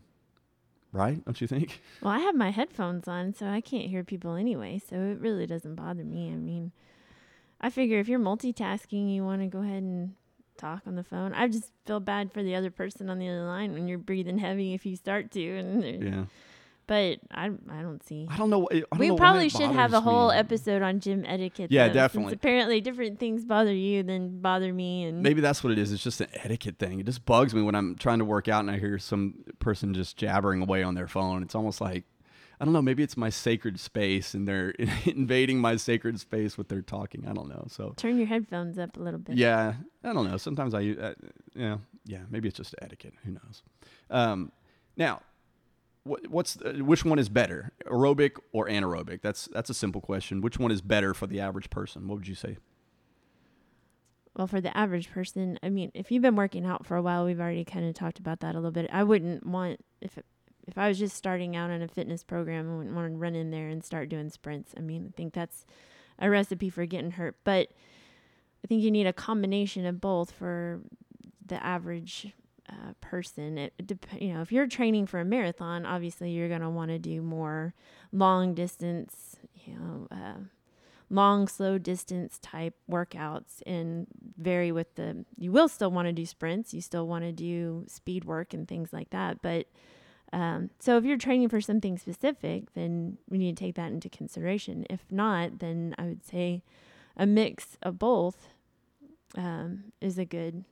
right? 0.92 1.24
Don't 1.24 1.40
you 1.40 1.46
think? 1.46 1.80
Well, 2.02 2.12
I 2.12 2.18
have 2.18 2.34
my 2.34 2.50
headphones 2.50 3.08
on, 3.08 3.34
so 3.34 3.46
I 3.46 3.60
can't 3.60 3.88
hear 3.88 4.04
people 4.04 4.34
anyway. 4.34 4.80
So 4.88 4.96
it 4.96 5.18
really 5.18 5.46
doesn't 5.46 5.74
bother 5.74 6.04
me. 6.04 6.30
I 6.30 6.36
mean, 6.36 6.72
I 7.60 7.70
figure 7.70 7.98
if 7.98 8.06
you're 8.08 8.20
multitasking, 8.20 9.12
you 9.14 9.24
want 9.24 9.40
to 9.42 9.48
go 9.48 9.60
ahead 9.60 9.82
and 9.82 10.14
talk 10.58 10.82
on 10.86 10.94
the 10.94 11.02
phone. 11.02 11.32
I 11.32 11.48
just 11.48 11.72
feel 11.86 12.00
bad 12.00 12.32
for 12.32 12.42
the 12.42 12.54
other 12.54 12.70
person 12.70 13.08
on 13.10 13.18
the 13.18 13.28
other 13.28 13.44
line 13.44 13.72
when 13.72 13.88
you're 13.88 13.98
breathing 13.98 14.38
heavy 14.38 14.74
if 14.74 14.84
you 14.86 14.94
start 14.94 15.30
to. 15.32 15.58
And 15.58 16.02
Yeah. 16.04 16.24
But 16.86 17.18
I, 17.30 17.50
I 17.70 17.82
don't 17.82 18.02
see. 18.06 18.26
I 18.30 18.36
don't 18.36 18.50
know. 18.50 18.68
I 18.70 18.80
don't 18.80 18.98
we 18.98 19.08
know 19.08 19.16
probably 19.16 19.48
should 19.48 19.70
have 19.70 19.92
a 19.92 20.00
whole 20.00 20.30
me. 20.30 20.36
episode 20.36 20.82
on 20.82 21.00
gym 21.00 21.24
etiquette. 21.26 21.70
Yeah, 21.70 21.88
though, 21.88 21.94
definitely. 21.94 22.34
Apparently, 22.34 22.80
different 22.80 23.18
things 23.18 23.44
bother 23.44 23.74
you 23.74 24.02
than 24.02 24.40
bother 24.40 24.72
me, 24.72 25.04
and 25.04 25.22
Maybe 25.22 25.40
that's 25.40 25.64
what 25.64 25.72
it 25.72 25.78
is. 25.78 25.92
It's 25.92 26.02
just 26.02 26.20
an 26.20 26.28
etiquette 26.34 26.78
thing. 26.78 27.00
It 27.00 27.06
just 27.06 27.24
bugs 27.24 27.54
me 27.54 27.62
when 27.62 27.74
I'm 27.74 27.96
trying 27.96 28.18
to 28.20 28.24
work 28.24 28.48
out 28.48 28.60
and 28.60 28.70
I 28.70 28.78
hear 28.78 28.98
some 28.98 29.44
person 29.58 29.94
just 29.94 30.16
jabbering 30.16 30.62
away 30.62 30.82
on 30.82 30.94
their 30.94 31.08
phone. 31.08 31.42
It's 31.42 31.54
almost 31.54 31.80
like, 31.80 32.04
I 32.60 32.64
don't 32.64 32.72
know, 32.72 32.80
maybe 32.82 33.02
it's 33.02 33.16
my 33.16 33.30
sacred 33.30 33.78
space 33.80 34.32
and 34.32 34.46
they're 34.46 34.70
invading 35.04 35.58
my 35.58 35.76
sacred 35.76 36.20
space 36.20 36.56
with 36.56 36.68
their 36.68 36.82
talking. 36.82 37.26
I 37.28 37.32
don't 37.32 37.48
know. 37.48 37.66
So, 37.68 37.94
turn 37.96 38.16
your 38.16 38.26
headphones 38.28 38.78
up 38.78 38.96
a 38.96 39.00
little 39.00 39.20
bit. 39.20 39.36
yeah, 39.36 39.74
I 40.04 40.12
don't 40.12 40.30
know. 40.30 40.36
Sometimes 40.36 40.72
I, 40.72 40.90
uh, 40.90 41.14
yeah, 41.54 41.78
yeah, 42.04 42.20
maybe 42.30 42.48
it's 42.48 42.56
just 42.56 42.74
etiquette. 42.80 43.14
Who 43.24 43.32
knows? 43.32 43.62
Um, 44.08 44.52
now, 44.96 45.20
what's 46.06 46.60
uh, 46.60 46.74
which 46.78 47.04
one 47.04 47.18
is 47.18 47.28
better, 47.28 47.72
aerobic 47.86 48.38
or 48.52 48.68
anaerobic? 48.68 49.22
That's 49.22 49.48
that's 49.52 49.70
a 49.70 49.74
simple 49.74 50.00
question. 50.00 50.40
Which 50.40 50.58
one 50.58 50.70
is 50.70 50.80
better 50.80 51.14
for 51.14 51.26
the 51.26 51.40
average 51.40 51.70
person? 51.70 52.08
What 52.08 52.18
would 52.18 52.28
you 52.28 52.34
say? 52.34 52.58
Well, 54.36 54.46
for 54.46 54.60
the 54.60 54.76
average 54.76 55.10
person, 55.10 55.58
I 55.62 55.70
mean, 55.70 55.90
if 55.94 56.10
you've 56.10 56.22
been 56.22 56.36
working 56.36 56.66
out 56.66 56.84
for 56.84 56.96
a 56.96 57.02
while, 57.02 57.24
we've 57.24 57.40
already 57.40 57.64
kind 57.64 57.88
of 57.88 57.94
talked 57.94 58.18
about 58.18 58.40
that 58.40 58.54
a 58.54 58.58
little 58.58 58.70
bit. 58.70 58.88
I 58.92 59.02
wouldn't 59.02 59.46
want 59.46 59.84
if 60.00 60.18
if 60.66 60.76
I 60.76 60.88
was 60.88 60.98
just 60.98 61.16
starting 61.16 61.56
out 61.56 61.70
on 61.70 61.82
a 61.82 61.88
fitness 61.88 62.24
program, 62.24 62.70
I 62.70 62.76
wouldn't 62.76 62.94
want 62.94 63.12
to 63.12 63.16
run 63.16 63.34
in 63.34 63.50
there 63.50 63.68
and 63.68 63.84
start 63.84 64.08
doing 64.08 64.30
sprints. 64.30 64.74
I 64.76 64.80
mean, 64.80 65.12
I 65.12 65.16
think 65.16 65.32
that's 65.32 65.64
a 66.18 66.28
recipe 66.28 66.70
for 66.70 66.86
getting 66.86 67.12
hurt. 67.12 67.36
But 67.44 67.70
I 68.64 68.66
think 68.66 68.82
you 68.82 68.90
need 68.90 69.06
a 69.06 69.12
combination 69.12 69.86
of 69.86 70.00
both 70.00 70.32
for 70.32 70.80
the 71.44 71.64
average 71.64 72.32
uh, 72.76 72.92
person. 73.00 73.58
It 73.58 73.72
dep- 73.86 74.20
you 74.20 74.34
know, 74.34 74.42
if 74.42 74.52
you're 74.52 74.66
training 74.66 75.06
for 75.06 75.20
a 75.20 75.24
marathon, 75.24 75.86
obviously 75.86 76.30
you're 76.30 76.48
going 76.48 76.60
to 76.60 76.70
want 76.70 76.90
to 76.90 76.98
do 76.98 77.22
more 77.22 77.74
long 78.12 78.54
distance, 78.54 79.36
you 79.64 79.74
know, 79.74 80.08
uh, 80.10 80.40
long, 81.08 81.48
slow 81.48 81.78
distance 81.78 82.38
type 82.42 82.74
workouts 82.90 83.62
and 83.66 84.06
vary 84.38 84.72
with 84.72 84.94
the. 84.96 85.24
You 85.38 85.52
will 85.52 85.68
still 85.68 85.90
want 85.90 86.06
to 86.06 86.12
do 86.12 86.26
sprints. 86.26 86.74
You 86.74 86.80
still 86.80 87.06
want 87.06 87.24
to 87.24 87.32
do 87.32 87.84
speed 87.88 88.24
work 88.24 88.52
and 88.52 88.66
things 88.66 88.92
like 88.92 89.10
that. 89.10 89.40
But 89.42 89.66
um, 90.32 90.70
so 90.80 90.96
if 90.96 91.04
you're 91.04 91.16
training 91.16 91.48
for 91.48 91.60
something 91.60 91.98
specific, 91.98 92.72
then 92.74 93.18
we 93.28 93.38
need 93.38 93.56
to 93.56 93.64
take 93.64 93.76
that 93.76 93.92
into 93.92 94.08
consideration. 94.08 94.84
If 94.90 95.04
not, 95.10 95.60
then 95.60 95.94
I 95.98 96.04
would 96.04 96.26
say 96.26 96.62
a 97.16 97.26
mix 97.26 97.78
of 97.82 97.98
both 97.98 98.48
um, 99.36 99.92
is 100.00 100.18
a 100.18 100.24
good. 100.24 100.64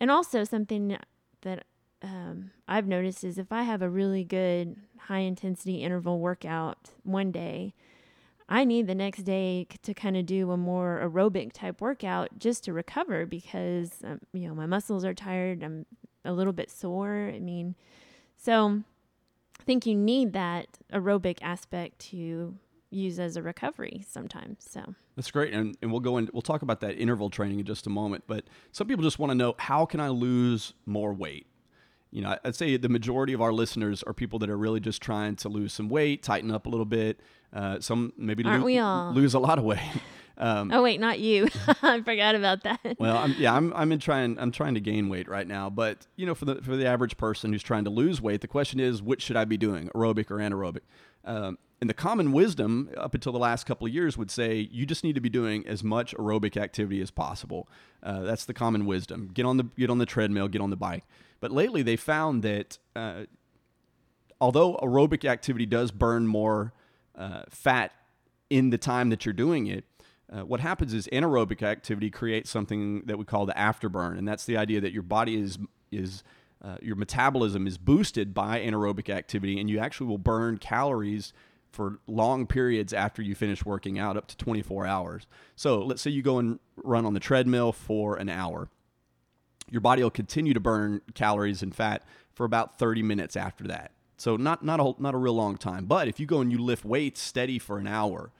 And 0.00 0.10
also 0.10 0.44
something 0.44 0.98
that 1.44 1.64
um, 2.02 2.50
I've 2.68 2.86
noticed 2.86 3.24
is 3.24 3.38
if 3.38 3.50
I 3.50 3.62
have 3.62 3.80
a 3.80 3.88
really 3.88 4.24
good 4.24 4.76
high 4.98 5.20
intensity 5.20 5.82
interval 5.82 6.18
workout 6.18 6.90
one 7.02 7.30
day, 7.30 7.74
I 8.48 8.64
need 8.64 8.86
the 8.86 8.94
next 8.94 9.22
day 9.22 9.66
to 9.82 9.94
kind 9.94 10.16
of 10.16 10.26
do 10.26 10.50
a 10.50 10.56
more 10.56 11.00
aerobic 11.02 11.52
type 11.52 11.80
workout 11.80 12.38
just 12.38 12.64
to 12.64 12.72
recover 12.72 13.24
because 13.24 13.92
um, 14.04 14.20
you 14.32 14.46
know 14.46 14.54
my 14.54 14.66
muscles 14.66 15.04
are 15.04 15.14
tired. 15.14 15.62
I'm 15.62 15.86
a 16.24 16.32
little 16.32 16.52
bit 16.52 16.70
sore. 16.70 17.32
I 17.34 17.38
mean, 17.38 17.74
so 18.36 18.82
I 19.58 19.62
think 19.62 19.86
you 19.86 19.94
need 19.94 20.34
that 20.34 20.78
aerobic 20.92 21.38
aspect 21.40 22.00
to 22.10 22.56
use 22.94 23.18
as 23.18 23.36
a 23.36 23.42
recovery 23.42 24.04
sometimes. 24.08 24.66
So 24.70 24.94
That's 25.16 25.30
great, 25.30 25.52
and, 25.52 25.76
and 25.82 25.90
we'll 25.90 26.00
go 26.00 26.16
in. 26.18 26.28
We'll 26.32 26.42
talk 26.42 26.62
about 26.62 26.80
that 26.80 26.96
interval 26.98 27.30
training 27.30 27.60
in 27.60 27.66
just 27.66 27.86
a 27.86 27.90
moment. 27.90 28.24
But 28.26 28.44
some 28.72 28.86
people 28.86 29.02
just 29.04 29.18
want 29.18 29.30
to 29.30 29.34
know 29.34 29.54
how 29.58 29.84
can 29.86 30.00
I 30.00 30.08
lose 30.08 30.74
more 30.86 31.12
weight. 31.12 31.46
You 32.10 32.22
know, 32.22 32.36
I'd 32.44 32.54
say 32.54 32.76
the 32.76 32.88
majority 32.88 33.32
of 33.32 33.42
our 33.42 33.52
listeners 33.52 34.02
are 34.04 34.12
people 34.12 34.38
that 34.38 34.48
are 34.48 34.56
really 34.56 34.78
just 34.80 35.02
trying 35.02 35.34
to 35.36 35.48
lose 35.48 35.72
some 35.72 35.88
weight, 35.88 36.22
tighten 36.22 36.50
up 36.52 36.66
a 36.66 36.68
little 36.68 36.86
bit. 36.86 37.18
Uh, 37.52 37.80
some 37.80 38.12
maybe 38.16 38.44
Aren't 38.44 38.60
lo- 38.60 38.66
we 38.66 38.78
all? 38.78 39.12
lose 39.12 39.34
a 39.34 39.38
lot 39.40 39.58
of 39.58 39.64
weight. 39.64 39.80
Um, 40.36 40.72
oh 40.72 40.82
wait, 40.82 40.98
not 40.98 41.20
you. 41.20 41.46
I 41.82 42.00
forgot 42.02 42.34
about 42.34 42.64
that. 42.64 42.96
well, 42.98 43.18
I'm, 43.18 43.34
yeah, 43.38 43.54
I'm 43.54 43.72
I'm 43.72 43.92
in 43.92 44.00
trying 44.00 44.36
I'm 44.40 44.50
trying 44.50 44.74
to 44.74 44.80
gain 44.80 45.08
weight 45.08 45.28
right 45.28 45.46
now, 45.46 45.70
but 45.70 46.08
you 46.16 46.26
know, 46.26 46.34
for 46.34 46.44
the 46.44 46.56
for 46.56 46.74
the 46.74 46.86
average 46.88 47.16
person 47.16 47.52
who's 47.52 47.62
trying 47.62 47.84
to 47.84 47.90
lose 47.90 48.20
weight, 48.20 48.40
the 48.40 48.48
question 48.48 48.80
is, 48.80 49.00
which 49.00 49.22
should 49.22 49.36
I 49.36 49.44
be 49.44 49.56
doing, 49.56 49.90
aerobic 49.94 50.32
or 50.32 50.38
anaerobic? 50.38 50.80
Um, 51.24 51.56
and 51.84 51.90
the 51.90 51.92
common 51.92 52.32
wisdom 52.32 52.88
up 52.96 53.12
until 53.12 53.30
the 53.30 53.38
last 53.38 53.66
couple 53.66 53.86
of 53.86 53.92
years 53.92 54.16
would 54.16 54.30
say 54.30 54.70
you 54.72 54.86
just 54.86 55.04
need 55.04 55.16
to 55.16 55.20
be 55.20 55.28
doing 55.28 55.66
as 55.66 55.84
much 55.84 56.14
aerobic 56.14 56.56
activity 56.56 57.02
as 57.02 57.10
possible. 57.10 57.68
Uh, 58.02 58.22
that's 58.22 58.46
the 58.46 58.54
common 58.54 58.86
wisdom. 58.86 59.28
Get 59.34 59.44
on 59.44 59.58
the 59.58 59.64
get 59.76 59.90
on 59.90 59.98
the 59.98 60.06
treadmill, 60.06 60.48
get 60.48 60.62
on 60.62 60.70
the 60.70 60.78
bike. 60.78 61.04
But 61.40 61.52
lately, 61.52 61.82
they 61.82 61.96
found 61.96 62.42
that 62.42 62.78
uh, 62.96 63.24
although 64.40 64.76
aerobic 64.76 65.28
activity 65.28 65.66
does 65.66 65.90
burn 65.90 66.26
more 66.26 66.72
uh, 67.18 67.42
fat 67.50 67.92
in 68.48 68.70
the 68.70 68.78
time 68.78 69.10
that 69.10 69.26
you're 69.26 69.34
doing 69.34 69.66
it, 69.66 69.84
uh, 70.32 70.40
what 70.46 70.60
happens 70.60 70.94
is 70.94 71.06
anaerobic 71.12 71.62
activity 71.62 72.08
creates 72.08 72.48
something 72.48 73.02
that 73.04 73.18
we 73.18 73.26
call 73.26 73.44
the 73.44 73.52
afterburn, 73.52 74.16
and 74.16 74.26
that's 74.26 74.46
the 74.46 74.56
idea 74.56 74.80
that 74.80 74.92
your 74.94 75.02
body 75.02 75.38
is 75.38 75.58
is 75.92 76.24
uh, 76.64 76.78
your 76.80 76.96
metabolism 76.96 77.66
is 77.66 77.76
boosted 77.76 78.32
by 78.32 78.58
anaerobic 78.58 79.10
activity, 79.10 79.60
and 79.60 79.68
you 79.68 79.78
actually 79.78 80.06
will 80.06 80.16
burn 80.16 80.56
calories 80.56 81.34
for 81.74 81.98
long 82.06 82.46
periods 82.46 82.92
after 82.92 83.20
you 83.20 83.34
finish 83.34 83.64
working 83.64 83.98
out, 83.98 84.16
up 84.16 84.26
to 84.28 84.36
24 84.36 84.86
hours. 84.86 85.26
So 85.56 85.80
let's 85.80 86.00
say 86.00 86.10
you 86.10 86.22
go 86.22 86.38
and 86.38 86.58
run 86.76 87.04
on 87.04 87.14
the 87.14 87.20
treadmill 87.20 87.72
for 87.72 88.16
an 88.16 88.28
hour 88.28 88.68
your 89.70 89.80
body 89.80 90.02
will 90.02 90.10
continue 90.10 90.54
to 90.54 90.60
burn 90.60 91.00
calories 91.14 91.62
and 91.62 91.74
fat 91.74 92.04
for 92.32 92.44
about 92.44 92.78
30 92.78 93.02
minutes 93.02 93.36
after 93.36 93.64
that. 93.64 93.92
So 94.16 94.36
not 94.36 94.64
not 94.64 94.80
a 94.80 94.94
not 94.98 95.14
a 95.14 95.18
real 95.18 95.34
long 95.34 95.56
time. 95.56 95.86
But 95.86 96.08
if 96.08 96.20
you 96.20 96.26
go 96.26 96.40
and 96.40 96.52
you 96.52 96.58
lift 96.58 96.84
weights 96.84 97.20
steady 97.20 97.58
for 97.58 97.78
an 97.78 97.86
hour, 97.86 98.30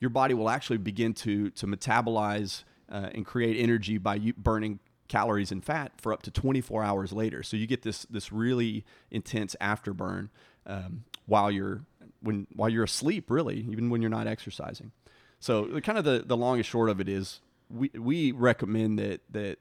your 0.00 0.10
body 0.10 0.34
will 0.34 0.48
actually 0.48 0.78
begin 0.78 1.12
to 1.14 1.50
to 1.50 1.66
metabolize 1.66 2.64
uh, 2.90 3.10
and 3.14 3.26
create 3.26 3.62
energy 3.62 3.98
by 3.98 4.18
burning 4.36 4.78
calories 5.08 5.52
and 5.52 5.64
fat 5.64 5.92
for 5.98 6.12
up 6.12 6.22
to 6.22 6.30
24 6.30 6.82
hours 6.82 7.12
later. 7.12 7.42
So 7.42 7.56
you 7.56 7.66
get 7.66 7.82
this 7.82 8.06
this 8.08 8.32
really 8.32 8.84
intense 9.10 9.54
afterburn 9.60 10.30
um, 10.66 11.04
while 11.26 11.50
you're 11.50 11.82
when 12.20 12.46
while 12.54 12.68
you're 12.68 12.84
asleep, 12.84 13.30
really, 13.30 13.66
even 13.70 13.90
when 13.90 14.02
you're 14.02 14.10
not 14.10 14.26
exercising. 14.26 14.92
So 15.40 15.64
the 15.64 15.80
kind 15.80 15.98
of 15.98 16.04
the 16.04 16.22
the 16.24 16.36
long 16.36 16.56
and 16.56 16.66
short 16.66 16.90
of 16.90 17.00
it 17.00 17.08
is 17.08 17.40
we 17.70 17.90
we 17.94 18.32
recommend 18.32 18.98
that 18.98 19.20
that 19.30 19.58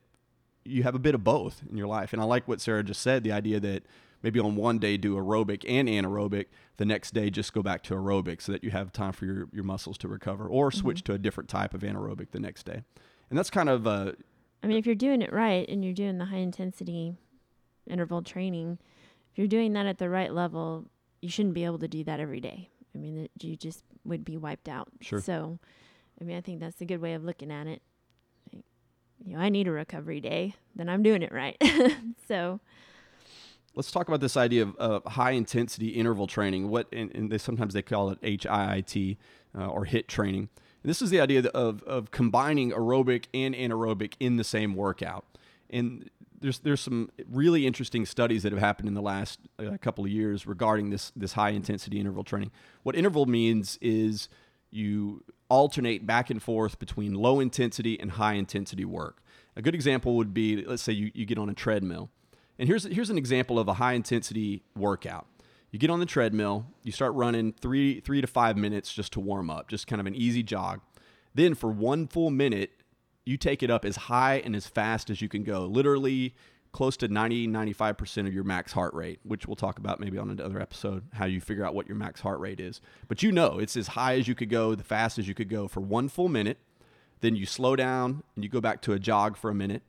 you 0.63 0.83
have 0.83 0.95
a 0.95 0.99
bit 0.99 1.15
of 1.15 1.23
both 1.23 1.61
in 1.69 1.77
your 1.77 1.87
life. 1.87 2.13
And 2.13 2.21
I 2.21 2.25
like 2.25 2.47
what 2.47 2.59
Sarah 2.59 2.83
just 2.83 3.01
said 3.01 3.23
the 3.23 3.31
idea 3.31 3.59
that 3.59 3.83
maybe 4.21 4.39
on 4.39 4.55
one 4.55 4.79
day 4.79 4.97
do 4.97 5.15
aerobic 5.15 5.63
and 5.67 5.87
anaerobic, 5.87 6.47
the 6.77 6.85
next 6.85 7.13
day 7.13 7.29
just 7.29 7.53
go 7.53 7.61
back 7.61 7.83
to 7.83 7.93
aerobic 7.93 8.41
so 8.41 8.51
that 8.51 8.63
you 8.63 8.71
have 8.71 8.91
time 8.91 9.13
for 9.13 9.25
your, 9.25 9.47
your 9.53 9.63
muscles 9.63 9.97
to 9.99 10.07
recover 10.07 10.47
or 10.47 10.69
mm-hmm. 10.69 10.79
switch 10.79 11.03
to 11.03 11.13
a 11.13 11.17
different 11.17 11.49
type 11.49 11.73
of 11.73 11.81
anaerobic 11.81 12.31
the 12.31 12.39
next 12.39 12.63
day. 12.65 12.83
And 13.29 13.37
that's 13.37 13.49
kind 13.49 13.69
of, 13.69 13.85
a 13.85 14.15
I 14.63 14.67
mean, 14.67 14.77
if 14.77 14.85
you're 14.85 14.95
doing 14.95 15.21
it 15.21 15.31
right 15.31 15.67
and 15.69 15.83
you're 15.83 15.93
doing 15.93 16.17
the 16.17 16.25
high 16.25 16.37
intensity 16.37 17.15
interval 17.85 18.21
training, 18.21 18.79
if 19.31 19.37
you're 19.37 19.47
doing 19.47 19.73
that 19.73 19.85
at 19.85 19.97
the 19.99 20.09
right 20.09 20.33
level, 20.33 20.85
you 21.21 21.29
shouldn't 21.29 21.53
be 21.53 21.65
able 21.65 21.79
to 21.79 21.87
do 21.87 22.03
that 22.03 22.19
every 22.19 22.39
day. 22.39 22.69
I 22.93 22.97
mean, 22.97 23.29
you 23.39 23.55
just 23.55 23.83
would 24.05 24.23
be 24.23 24.37
wiped 24.37 24.69
out. 24.69 24.87
Sure. 25.01 25.21
So, 25.21 25.59
I 26.19 26.23
mean, 26.23 26.37
I 26.37 26.41
think 26.41 26.59
that's 26.59 26.81
a 26.81 26.85
good 26.85 27.01
way 27.01 27.13
of 27.13 27.23
looking 27.23 27.51
at 27.51 27.67
it. 27.67 27.81
Like, 28.51 28.63
You 29.23 29.35
know, 29.35 29.39
I 29.39 29.49
need 29.49 29.67
a 29.67 29.71
recovery 29.71 30.19
day, 30.19 30.55
then 30.75 30.89
I'm 30.89 31.03
doing 31.03 31.21
it 31.21 31.31
right. 31.31 31.61
so, 32.27 32.59
let's 33.75 33.91
talk 33.91 34.07
about 34.07 34.19
this 34.19 34.35
idea 34.35 34.63
of, 34.63 34.75
of 34.77 35.05
high 35.05 35.31
intensity 35.31 35.89
interval 35.89 36.27
training. 36.27 36.69
What, 36.69 36.87
and, 36.91 37.13
and 37.15 37.31
they, 37.31 37.37
sometimes 37.37 37.73
they 37.73 37.83
call 37.83 38.09
it 38.09 38.21
HIIT 38.21 39.17
uh, 39.57 39.67
or 39.67 39.85
HIT 39.85 40.07
training. 40.07 40.49
And 40.83 40.89
this 40.89 41.01
is 41.01 41.09
the 41.09 41.21
idea 41.21 41.45
of, 41.47 41.83
of 41.83 42.11
combining 42.11 42.71
aerobic 42.71 43.25
and 43.33 43.53
anaerobic 43.53 44.13
in 44.19 44.37
the 44.37 44.43
same 44.43 44.73
workout. 44.75 45.25
And 45.69 46.09
there's 46.39 46.59
there's 46.59 46.81
some 46.81 47.09
really 47.29 47.65
interesting 47.65 48.05
studies 48.05 48.43
that 48.43 48.51
have 48.51 48.61
happened 48.61 48.87
in 48.87 48.93
the 48.93 49.01
last 49.01 49.39
uh, 49.59 49.77
couple 49.81 50.03
of 50.03 50.11
years 50.11 50.45
regarding 50.45 50.89
this 50.89 51.11
this 51.15 51.33
high 51.33 51.49
intensity 51.49 51.99
interval 51.99 52.23
training. 52.23 52.51
What 52.83 52.95
interval 52.95 53.25
means 53.25 53.77
is 53.81 54.29
you 54.69 55.23
alternate 55.49 56.05
back 56.05 56.29
and 56.29 56.41
forth 56.41 56.77
between 56.77 57.13
low 57.13 57.39
intensity 57.39 57.99
and 57.99 58.11
high 58.11 58.33
intensity 58.33 58.85
work. 58.85 59.21
A 59.55 59.61
good 59.61 59.73
example 59.73 60.15
would 60.17 60.33
be 60.33 60.63
let's 60.63 60.83
say 60.83 60.93
you, 60.93 61.11
you 61.13 61.25
get 61.25 61.37
on 61.37 61.49
a 61.49 61.53
treadmill. 61.53 62.09
And 62.59 62.67
here's 62.67 62.83
here's 62.83 63.09
an 63.09 63.17
example 63.17 63.59
of 63.59 63.67
a 63.67 63.75
high 63.75 63.93
intensity 63.93 64.63
workout. 64.75 65.27
You 65.71 65.79
get 65.79 65.89
on 65.89 65.99
the 65.99 66.05
treadmill, 66.05 66.65
you 66.83 66.91
start 66.91 67.13
running 67.13 67.53
three 67.53 67.99
three 67.99 68.21
to 68.21 68.27
five 68.27 68.57
minutes 68.57 68.93
just 68.93 69.13
to 69.13 69.19
warm 69.19 69.49
up, 69.49 69.67
just 69.67 69.87
kind 69.87 69.99
of 69.99 70.05
an 70.05 70.15
easy 70.15 70.43
jog. 70.43 70.81
Then 71.33 71.55
for 71.55 71.69
one 71.71 72.07
full 72.07 72.31
minute, 72.31 72.71
you 73.27 73.37
take 73.37 73.61
it 73.61 73.69
up 73.69 73.85
as 73.85 73.95
high 73.95 74.35
and 74.45 74.55
as 74.55 74.67
fast 74.67 75.09
as 75.09 75.21
you 75.21 75.29
can 75.29 75.43
go, 75.43 75.65
literally 75.65 76.33
close 76.71 76.97
to 76.97 77.07
90 77.07 77.47
95% 77.47 78.27
of 78.27 78.33
your 78.33 78.43
max 78.43 78.71
heart 78.71 78.93
rate, 78.93 79.19
which 79.23 79.47
we'll 79.47 79.55
talk 79.55 79.79
about 79.79 79.99
maybe 79.99 80.17
on 80.17 80.29
another 80.29 80.61
episode 80.61 81.03
how 81.13 81.25
you 81.25 81.41
figure 81.41 81.65
out 81.65 81.73
what 81.73 81.87
your 81.87 81.97
max 81.97 82.21
heart 82.21 82.39
rate 82.39 82.59
is. 82.59 82.81
But 83.07 83.23
you 83.23 83.31
know, 83.31 83.57
it's 83.59 83.75
as 83.75 83.89
high 83.89 84.17
as 84.17 84.27
you 84.27 84.35
could 84.35 84.49
go, 84.49 84.75
the 84.75 84.83
fast 84.83 85.17
as 85.17 85.27
you 85.27 85.33
could 85.33 85.49
go 85.49 85.67
for 85.67 85.81
one 85.81 86.07
full 86.09 86.29
minute. 86.29 86.57
Then 87.21 87.35
you 87.35 87.45
slow 87.45 87.75
down 87.75 88.23
and 88.35 88.43
you 88.43 88.49
go 88.49 88.61
back 88.61 88.81
to 88.83 88.93
a 88.93 88.99
jog 88.99 89.37
for 89.37 89.49
a 89.49 89.55
minute. 89.55 89.81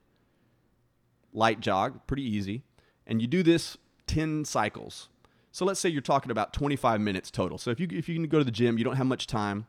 Light 1.31 1.59
jog, 1.59 1.99
pretty 2.07 2.23
easy. 2.23 2.63
And 3.05 3.21
you 3.21 3.27
do 3.27 3.43
this 3.43 3.77
10 4.07 4.45
cycles. 4.45 5.09
So 5.51 5.65
let's 5.65 5.79
say 5.79 5.89
you're 5.89 6.01
talking 6.01 6.31
about 6.31 6.53
25 6.53 7.01
minutes 7.01 7.29
total. 7.29 7.57
So 7.57 7.69
if 7.69 7.79
you 7.79 7.87
if 7.91 8.09
you 8.09 8.15
can 8.15 8.27
go 8.27 8.39
to 8.39 8.43
the 8.43 8.51
gym, 8.51 8.77
you 8.77 8.83
don't 8.83 8.95
have 8.95 9.05
much 9.05 9.27
time. 9.27 9.67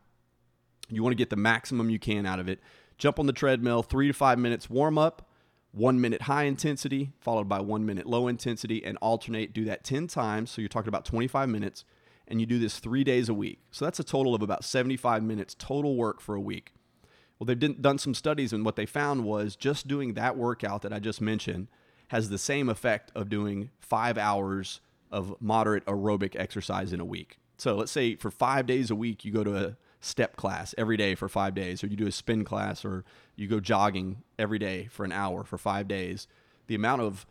You 0.89 1.03
want 1.03 1.13
to 1.13 1.17
get 1.17 1.31
the 1.31 1.37
maximum 1.37 1.91
you 1.91 1.99
can 1.99 2.27
out 2.27 2.41
of 2.41 2.49
it. 2.49 2.61
Jump 3.01 3.19
on 3.19 3.27
the 3.27 3.33
treadmill, 3.33 3.83
3 3.83 4.09
to 4.09 4.13
5 4.13 4.39
minutes 4.39 4.69
warm 4.69 4.99
up, 4.99 5.27
1 5.73 6.01
minute 6.01 6.23
high 6.23 6.45
intensity 6.45 7.13
followed 7.19 7.49
by 7.49 7.59
1 7.59 7.87
minute 7.87 8.05
low 8.05 8.29
intensity 8.29 8.85
and 8.85 8.99
alternate 8.99 9.55
do 9.55 9.65
that 9.65 9.85
10 9.85 10.07
times. 10.07 10.51
So 10.51 10.61
you're 10.61 10.69
talking 10.69 10.89
about 10.89 11.07
25 11.07 11.49
minutes 11.49 11.87
and 12.29 12.41
you 12.41 12.47
do 12.47 12.59
this 12.59 12.79
3 12.79 13.03
days 13.03 13.31
a 13.31 13.35
week. 13.35 13.61
So 13.71 13.87
that's 13.87 14.01
a 14.01 14.05
total 14.05 14.35
of 14.35 14.43
about 14.43 14.65
75 14.65 15.23
minutes 15.23 15.57
total 15.59 15.97
work 15.97 16.21
for 16.21 16.35
a 16.35 16.41
week. 16.41 16.75
Well, 17.39 17.47
they've 17.47 17.59
done- 17.59 17.79
done 17.81 17.97
some 17.97 18.13
studies, 18.13 18.53
and 18.53 18.67
what 18.67 18.77
they 18.77 18.85
found 18.85 19.25
was 19.25 19.57
just 19.57 19.89
doing 19.89 20.13
that 20.13 20.37
workout 20.37 20.83
that 20.83 20.93
I 20.93 20.99
just 20.99 21.23
mentioned 21.23 21.69
has 22.09 22.29
the 22.29 22.37
same 22.37 22.69
effect 22.69 23.11
of 23.15 23.31
doing 23.31 23.71
five 23.81 24.19
hours 24.19 24.83
of 25.11 25.35
moderate 25.41 25.87
aerobic 25.87 26.37
exercise 26.37 26.93
in 26.93 27.01
a 27.01 27.05
week. 27.07 27.39
So 27.57 27.77
let's 27.77 27.93
say 27.93 28.15
for 28.17 28.31
five 28.31 28.67
days 28.67 28.91
a 28.91 28.95
week, 28.95 29.25
you 29.25 29.33
go 29.33 29.43
to 29.43 29.57
a 29.57 29.77
step 30.01 30.37
class 30.37 30.75
every 30.79 30.97
day 30.97 31.15
for 31.15 31.29
five 31.29 31.55
days, 31.55 31.85
or 31.85 31.87
you 31.87 31.97
do 31.97 32.07
a 32.07 32.13
spin 32.13 32.45
class, 32.45 32.85
or 32.85 33.05
you 33.37 33.47
go 33.47 33.61
jogging 33.61 34.23
every 34.39 34.59
day 34.59 34.89
for 34.91 35.05
an 35.05 35.13
hour 35.13 35.45
for 35.45 35.59
five 35.59 35.87
days. 35.89 36.27
The 36.67 36.75
amount 36.75 37.03
of 37.03 37.27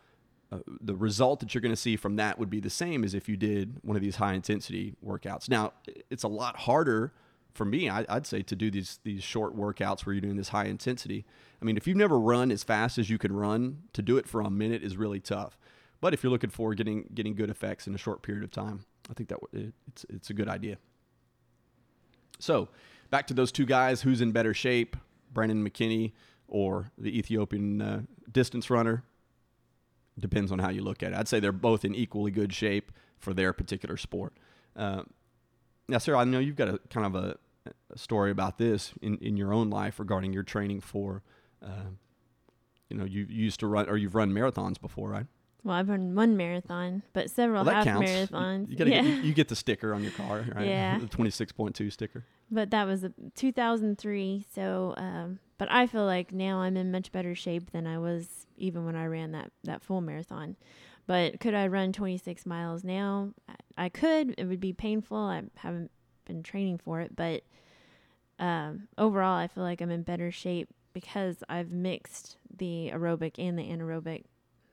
uh, 0.52 0.58
the 0.80 0.96
result 0.96 1.40
that 1.40 1.54
you're 1.54 1.62
going 1.62 1.72
to 1.72 1.76
see 1.80 1.96
from 1.96 2.16
that 2.16 2.38
would 2.38 2.50
be 2.50 2.60
the 2.60 2.70
same 2.70 3.04
as 3.04 3.14
if 3.14 3.28
you 3.28 3.36
did 3.36 3.76
one 3.82 3.96
of 3.96 4.02
these 4.02 4.16
high 4.16 4.34
intensity 4.34 4.94
workouts. 5.04 5.48
Now, 5.48 5.72
it's 6.10 6.24
a 6.24 6.28
lot 6.28 6.56
harder 6.56 7.12
for 7.54 7.64
me, 7.64 7.88
I, 7.88 8.04
I'd 8.08 8.26
say, 8.26 8.42
to 8.42 8.56
do 8.56 8.70
these 8.70 9.00
these 9.04 9.22
short 9.22 9.56
workouts 9.56 10.06
where 10.06 10.14
you're 10.14 10.20
doing 10.20 10.36
this 10.36 10.50
high 10.50 10.66
intensity. 10.66 11.24
I 11.60 11.64
mean, 11.64 11.76
if 11.76 11.86
you've 11.86 11.96
never 11.96 12.18
run 12.18 12.50
as 12.50 12.62
fast 12.62 12.98
as 12.98 13.10
you 13.10 13.18
can 13.18 13.32
run, 13.32 13.82
to 13.92 14.02
do 14.02 14.16
it 14.16 14.28
for 14.28 14.40
a 14.40 14.50
minute 14.50 14.82
is 14.82 14.96
really 14.96 15.20
tough. 15.20 15.58
but 16.00 16.14
if 16.14 16.22
you're 16.22 16.30
looking 16.30 16.50
for 16.50 16.74
getting 16.74 17.08
getting 17.14 17.34
good 17.34 17.50
effects 17.50 17.86
in 17.86 17.94
a 17.94 17.98
short 17.98 18.22
period 18.22 18.44
of 18.44 18.50
time, 18.50 18.84
I 19.10 19.14
think 19.14 19.28
that 19.28 19.38
it, 19.52 19.74
it's 19.88 20.06
it's 20.08 20.30
a 20.30 20.34
good 20.34 20.48
idea. 20.48 20.78
So 22.42 22.68
back 23.10 23.26
to 23.28 23.34
those 23.34 23.52
two 23.52 23.66
guys, 23.66 24.02
who's 24.02 24.20
in 24.20 24.32
better 24.32 24.54
shape, 24.54 24.96
Brandon 25.32 25.64
McKinney 25.66 26.12
or 26.48 26.90
the 26.98 27.16
Ethiopian 27.16 27.80
uh, 27.80 28.02
distance 28.30 28.70
runner? 28.70 29.04
Depends 30.18 30.52
on 30.52 30.58
how 30.58 30.70
you 30.70 30.82
look 30.82 31.02
at 31.02 31.12
it. 31.12 31.18
I'd 31.18 31.28
say 31.28 31.40
they're 31.40 31.52
both 31.52 31.84
in 31.84 31.94
equally 31.94 32.30
good 32.30 32.52
shape 32.52 32.92
for 33.18 33.32
their 33.32 33.52
particular 33.52 33.96
sport. 33.96 34.34
Uh, 34.76 35.02
now, 35.88 35.98
Sarah, 35.98 36.18
I 36.18 36.24
know 36.24 36.38
you've 36.38 36.56
got 36.56 36.68
a 36.68 36.78
kind 36.90 37.06
of 37.06 37.14
a, 37.14 37.36
a 37.92 37.98
story 37.98 38.30
about 38.30 38.58
this 38.58 38.92
in, 39.02 39.18
in 39.18 39.36
your 39.36 39.52
own 39.52 39.70
life 39.70 39.98
regarding 39.98 40.32
your 40.32 40.42
training 40.42 40.80
for, 40.80 41.22
uh, 41.64 41.90
you 42.88 42.96
know, 42.96 43.04
you 43.04 43.26
used 43.28 43.60
to 43.60 43.66
run 43.66 43.88
or 43.88 43.96
you've 43.96 44.14
run 44.14 44.30
marathons 44.32 44.80
before, 44.80 45.10
right? 45.10 45.26
Well, 45.62 45.76
I've 45.76 45.88
run 45.88 46.14
one 46.14 46.36
marathon, 46.36 47.02
but 47.12 47.30
several 47.30 47.64
Well, 47.64 47.74
half 47.74 47.84
counts. 47.84 48.10
marathons. 48.10 48.66
You, 48.66 48.72
you, 48.72 48.76
gotta 48.76 48.90
yeah. 48.90 49.02
get, 49.02 49.24
you 49.24 49.34
get 49.34 49.48
the 49.48 49.56
sticker 49.56 49.92
on 49.92 50.02
your 50.02 50.12
car, 50.12 50.44
right? 50.54 50.66
Yeah. 50.66 50.98
the 51.00 51.06
26.2 51.06 51.92
sticker. 51.92 52.24
But 52.50 52.70
that 52.70 52.86
was 52.86 53.04
a 53.04 53.12
2003. 53.34 54.46
So, 54.52 54.94
um, 54.96 55.38
but 55.58 55.70
I 55.70 55.86
feel 55.86 56.04
like 56.04 56.32
now 56.32 56.60
I'm 56.60 56.76
in 56.76 56.90
much 56.90 57.12
better 57.12 57.34
shape 57.34 57.72
than 57.72 57.86
I 57.86 57.98
was 57.98 58.46
even 58.56 58.84
when 58.84 58.96
I 58.96 59.06
ran 59.06 59.32
that, 59.32 59.50
that 59.64 59.82
full 59.82 60.00
marathon. 60.00 60.56
But 61.06 61.40
could 61.40 61.54
I 61.54 61.66
run 61.66 61.92
26 61.92 62.46
miles 62.46 62.84
now? 62.84 63.30
I, 63.48 63.84
I 63.84 63.88
could. 63.88 64.34
It 64.38 64.44
would 64.44 64.60
be 64.60 64.72
painful. 64.72 65.16
I 65.16 65.42
haven't 65.56 65.90
been 66.24 66.42
training 66.42 66.78
for 66.78 67.00
it. 67.00 67.16
But 67.16 67.42
um, 68.38 68.88
overall, 68.96 69.36
I 69.36 69.48
feel 69.48 69.64
like 69.64 69.80
I'm 69.80 69.90
in 69.90 70.02
better 70.02 70.30
shape 70.30 70.68
because 70.92 71.42
I've 71.48 71.70
mixed 71.70 72.36
the 72.56 72.90
aerobic 72.92 73.34
and 73.38 73.58
the 73.58 73.62
anaerobic 73.64 74.24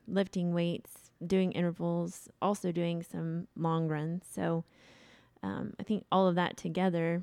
lifting 0.08 0.54
weights, 0.54 1.10
doing 1.24 1.52
intervals, 1.52 2.28
also 2.40 2.72
doing 2.72 3.02
some 3.02 3.46
long 3.56 3.88
runs. 3.88 4.24
So 4.32 4.64
um, 5.42 5.74
I 5.78 5.82
think 5.82 6.04
all 6.10 6.26
of 6.26 6.34
that 6.36 6.56
together 6.56 7.22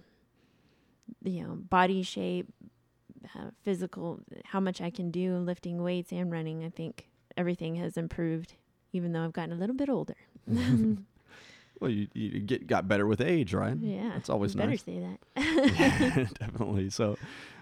you 1.24 1.44
know, 1.44 1.56
body 1.56 2.04
shape, 2.04 2.48
uh, 3.36 3.50
physical, 3.64 4.20
how 4.44 4.60
much 4.60 4.82
I 4.82 4.90
can 4.90 5.12
do 5.12 5.38
lifting 5.38 5.82
weights 5.82 6.12
and 6.12 6.32
running. 6.32 6.64
I 6.64 6.70
think 6.70 7.10
everything 7.38 7.76
has 7.76 7.98
improved, 7.98 8.54
even 8.94 9.12
though 9.12 9.24
I've 9.24 9.34
gotten 9.34 9.54
a 9.54 9.60
little 9.60 9.76
bit 9.76 9.90
older. 9.90 10.18
Well, 11.82 11.92
you, 11.92 12.08
you 12.14 12.40
get 12.40 12.68
got 12.68 12.88
better 12.88 13.06
with 13.06 13.22
age, 13.22 13.54
right? 13.54 13.76
yeah, 13.80 14.12
That's 14.14 14.30
always 14.30 14.54
you 14.54 14.60
better 14.60 14.70
nice. 14.72 14.84
say 14.84 15.00
that. 15.00 15.20
Yeah, 15.36 16.26
definitely. 16.40 16.90
So, 16.90 17.18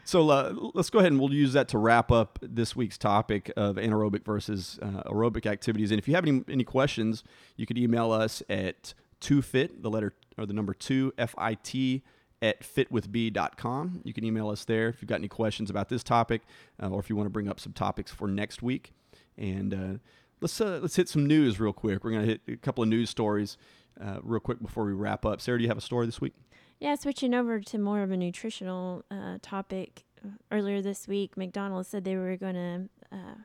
so 0.06 0.30
uh, 0.30 0.54
let's 0.74 0.90
go 0.90 1.00
ahead 1.00 1.12
and 1.12 1.20
we'll 1.20 1.34
use 1.34 1.54
that 1.54 1.68
to 1.70 1.78
wrap 1.78 2.12
up 2.12 2.38
this 2.42 2.76
week's 2.76 2.98
topic 2.98 3.52
of 3.58 3.78
anaerobic 3.78 4.24
versus 4.24 4.80
uh, 4.82 5.04
aerobic 5.04 5.46
activities. 5.46 5.92
And 5.92 6.00
if 6.00 6.08
you 6.08 6.14
have 6.16 6.26
any 6.28 6.44
any 6.48 6.64
questions, 6.64 7.24
you 7.58 7.66
could 7.66 7.78
email 7.78 8.12
us 8.12 8.44
at 8.50 8.94
two 9.20 9.42
fit 9.42 9.82
the 9.82 9.90
letter 9.90 10.14
or 10.38 10.46
the 10.46 10.54
number 10.54 10.74
two 10.74 11.14
f 11.18 11.34
i 11.38 11.56
t 11.56 12.04
at 12.42 12.62
fitwithb.com. 12.62 14.02
You 14.04 14.14
can 14.14 14.24
email 14.26 14.50
us 14.50 14.66
there 14.66 14.90
if 14.90 15.02
you've 15.02 15.10
got 15.10 15.16
any 15.20 15.28
questions 15.30 15.70
about 15.70 15.90
this 15.90 16.04
topic, 16.04 16.42
uh, 16.82 16.90
or 16.90 17.00
if 17.00 17.10
you 17.10 17.16
want 17.16 17.28
to 17.28 17.32
bring 17.32 17.48
up 17.48 17.60
some 17.60 17.74
topics 17.74 18.12
for 18.12 18.28
next 18.28 18.62
week. 18.62 18.92
And 19.38 19.74
uh, 19.74 19.98
let's 20.42 20.60
uh, 20.60 20.80
let's 20.82 20.96
hit 20.96 21.10
some 21.10 21.26
news 21.26 21.60
real 21.60 21.74
quick. 21.74 22.04
We're 22.04 22.12
gonna 22.12 22.26
hit 22.26 22.42
a 22.48 22.58
couple 22.58 22.84
of 22.84 22.90
news 22.90 23.10
stories 23.10 23.58
uh, 24.02 24.20
real 24.22 24.40
quick 24.40 24.62
before 24.62 24.86
we 24.86 24.94
wrap 24.94 25.26
up. 25.26 25.42
Sarah, 25.42 25.58
do 25.58 25.64
you 25.64 25.70
have 25.70 25.78
a 25.78 25.82
story 25.82 26.06
this 26.06 26.22
week? 26.22 26.34
Yeah, 26.80 26.96
switching 26.96 27.34
over 27.34 27.60
to 27.60 27.78
more 27.78 28.04
of 28.04 28.12
a 28.12 28.18
nutritional 28.18 29.04
uh, 29.10 29.38
topic. 29.42 30.04
Earlier 30.52 30.82
this 30.82 31.08
week, 31.08 31.36
McDonald's 31.36 31.90
said 31.90 32.06
they 32.06 32.16
were 32.16 32.38
going 32.38 32.56
to 32.56 33.16
uh, 33.16 33.36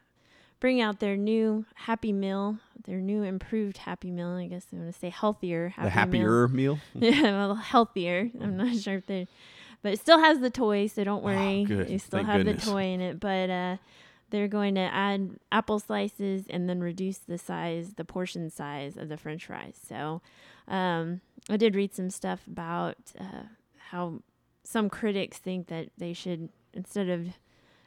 bring 0.60 0.80
out 0.80 1.00
their 1.00 1.16
new 1.16 1.64
Happy 1.74 2.12
Meal, 2.12 2.58
their 2.84 2.98
new 2.98 3.22
improved 3.22 3.78
Happy 3.78 4.10
Meal. 4.10 4.30
I 4.30 4.46
guess 4.46 4.66
I'm 4.72 4.78
going 4.78 4.92
to 4.92 4.98
say 4.98 5.10
healthier 5.10 5.70
Happy 5.70 5.86
the 5.86 5.90
happier 5.90 6.48
meal. 6.48 6.78
yeah, 6.94 7.22
well, 7.22 7.54
healthier. 7.54 8.30
I'm 8.40 8.56
not 8.56 8.76
sure 8.76 8.94
if 8.94 9.06
they, 9.06 9.26
but 9.82 9.92
it 9.92 10.00
still 10.00 10.18
has 10.18 10.40
the 10.40 10.50
toy, 10.50 10.86
so 10.86 11.04
don't 11.04 11.22
worry. 11.22 11.66
Oh. 11.68 11.84
You 11.84 11.98
still 11.98 12.18
Thank 12.18 12.28
have 12.28 12.44
goodness. 12.44 12.64
the 12.64 12.70
toy 12.70 12.84
in 12.84 13.00
it, 13.00 13.20
but 13.20 13.50
uh, 13.50 13.76
they're 14.30 14.48
going 14.48 14.74
to 14.74 14.80
add 14.80 15.38
apple 15.50 15.78
slices 15.78 16.44
and 16.48 16.68
then 16.68 16.80
reduce 16.80 17.18
the 17.18 17.38
size, 17.38 17.94
the 17.94 18.04
portion 18.04 18.50
size 18.50 18.96
of 18.96 19.08
the 19.08 19.16
French 19.16 19.46
fries. 19.46 19.78
So, 19.88 20.20
um, 20.66 21.20
I 21.48 21.56
did 21.56 21.74
read 21.74 21.94
some 21.94 22.10
stuff 22.10 22.46
about 22.46 22.96
uh, 23.18 23.44
how 23.90 24.20
some 24.64 24.90
critics 24.90 25.38
think 25.38 25.68
that 25.68 25.88
they 25.96 26.12
should 26.12 26.50
instead 26.74 27.08
of 27.08 27.38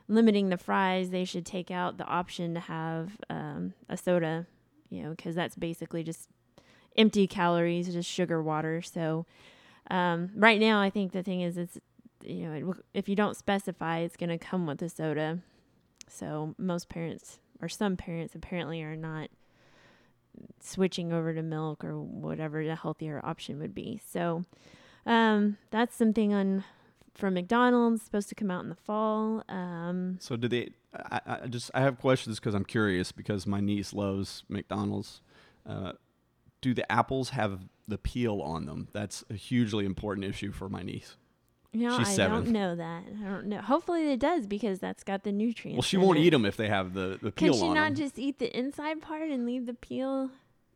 limiting 0.08 0.50
the 0.50 0.58
fries, 0.58 1.10
they 1.10 1.26
should 1.26 1.46
take 1.46 1.72
out 1.72 1.98
the 1.98 2.06
option 2.06 2.54
to 2.54 2.60
have 2.60 3.18
um, 3.30 3.74
a 3.88 3.96
soda, 3.96 4.46
you 4.90 5.04
know, 5.04 5.12
because 5.12 5.36
that's 5.36 5.56
basically 5.56 6.04
just 6.04 6.28
empty 6.98 7.28
calories, 7.28 7.94
just 7.94 8.10
sugar 8.10 8.42
water. 8.42 8.82
So 8.82 9.26
um, 9.90 10.32
right 10.36 10.60
now, 10.60 10.82
I 10.82 10.90
think 10.90 11.12
the 11.12 11.24
thing 11.24 11.42
is, 11.42 11.58
it's 11.58 11.78
you 12.24 12.48
know, 12.48 12.54
it, 12.54 12.78
if 12.94 13.10
you 13.10 13.16
don't 13.16 13.38
specify, 13.38 14.00
it's 14.00 14.18
going 14.18 14.30
to 14.30 14.38
come 14.38 14.66
with 14.66 14.82
a 14.82 14.90
soda. 14.90 15.40
So 16.12 16.56
most 16.58 16.90
parents 16.90 17.40
or 17.62 17.70
some 17.70 17.96
parents 17.96 18.36
apparently 18.36 18.82
are 18.82 18.96
not 18.96 19.30
switching 20.60 21.12
over 21.14 21.34
to 21.34 21.42
milk 21.42 21.84
or 21.84 22.00
whatever 22.00 22.66
the 22.66 22.76
healthier 22.76 23.22
option 23.24 23.60
would 23.60 23.74
be. 23.74 24.02
So 24.06 24.44
um, 25.06 25.58
that's 25.72 25.96
something 25.96 26.34
on 26.34 26.64
from 27.14 27.34
McDonald's 27.34 28.02
supposed 28.02 28.30
to 28.30 28.36
come 28.36 28.50
out 28.50 28.64
in 28.64 28.70
the 28.70 28.76
fall. 28.76 29.44
Um, 29.50 30.18
So 30.20 30.36
do 30.36 30.48
they? 30.48 30.72
I, 30.94 31.40
I 31.44 31.48
just 31.48 31.72
I 31.74 31.82
have 31.82 31.98
questions 32.00 32.40
because 32.40 32.54
I'm 32.54 32.66
curious 32.66 33.12
because 33.12 33.46
my 33.46 33.60
niece 33.60 33.94
loves 33.94 34.44
McDonald's. 34.50 35.22
Uh, 35.68 35.94
do 36.62 36.74
the 36.74 36.90
apples 36.92 37.32
have 37.32 37.62
the 37.88 37.98
peel 37.98 38.42
on 38.42 38.66
them? 38.66 38.88
That's 38.94 39.24
a 39.30 39.34
hugely 39.34 39.86
important 39.86 40.26
issue 40.26 40.52
for 40.52 40.70
my 40.70 40.84
niece. 40.84 41.16
Know, 41.74 41.98
She's 42.00 42.20
I 42.20 42.28
don't 42.28 42.48
know 42.48 42.76
that. 42.76 43.04
I 43.26 43.30
don't 43.30 43.46
know. 43.48 43.62
Hopefully 43.62 44.12
it 44.12 44.20
does 44.20 44.46
because 44.48 44.80
that's 44.80 45.04
got 45.04 45.24
the 45.24 45.32
nutrients. 45.32 45.78
Well, 45.78 45.84
she 45.84 45.98
won't 45.98 46.18
eat 46.20 46.32
them 46.32 46.46
if 46.46 46.58
they 46.58 46.68
have 46.68 46.94
the 46.94 47.18
the 47.22 47.32
peel 47.32 47.54
Can 47.54 47.62
she 47.62 47.68
on 47.68 47.76
not 47.76 47.84
them. 47.86 47.96
just 47.96 48.20
eat 48.20 48.40
the 48.40 48.56
inside 48.58 49.02
part 49.02 49.30
and 49.30 49.46
leave 49.46 49.66
the 49.66 49.74
peel? 49.74 50.30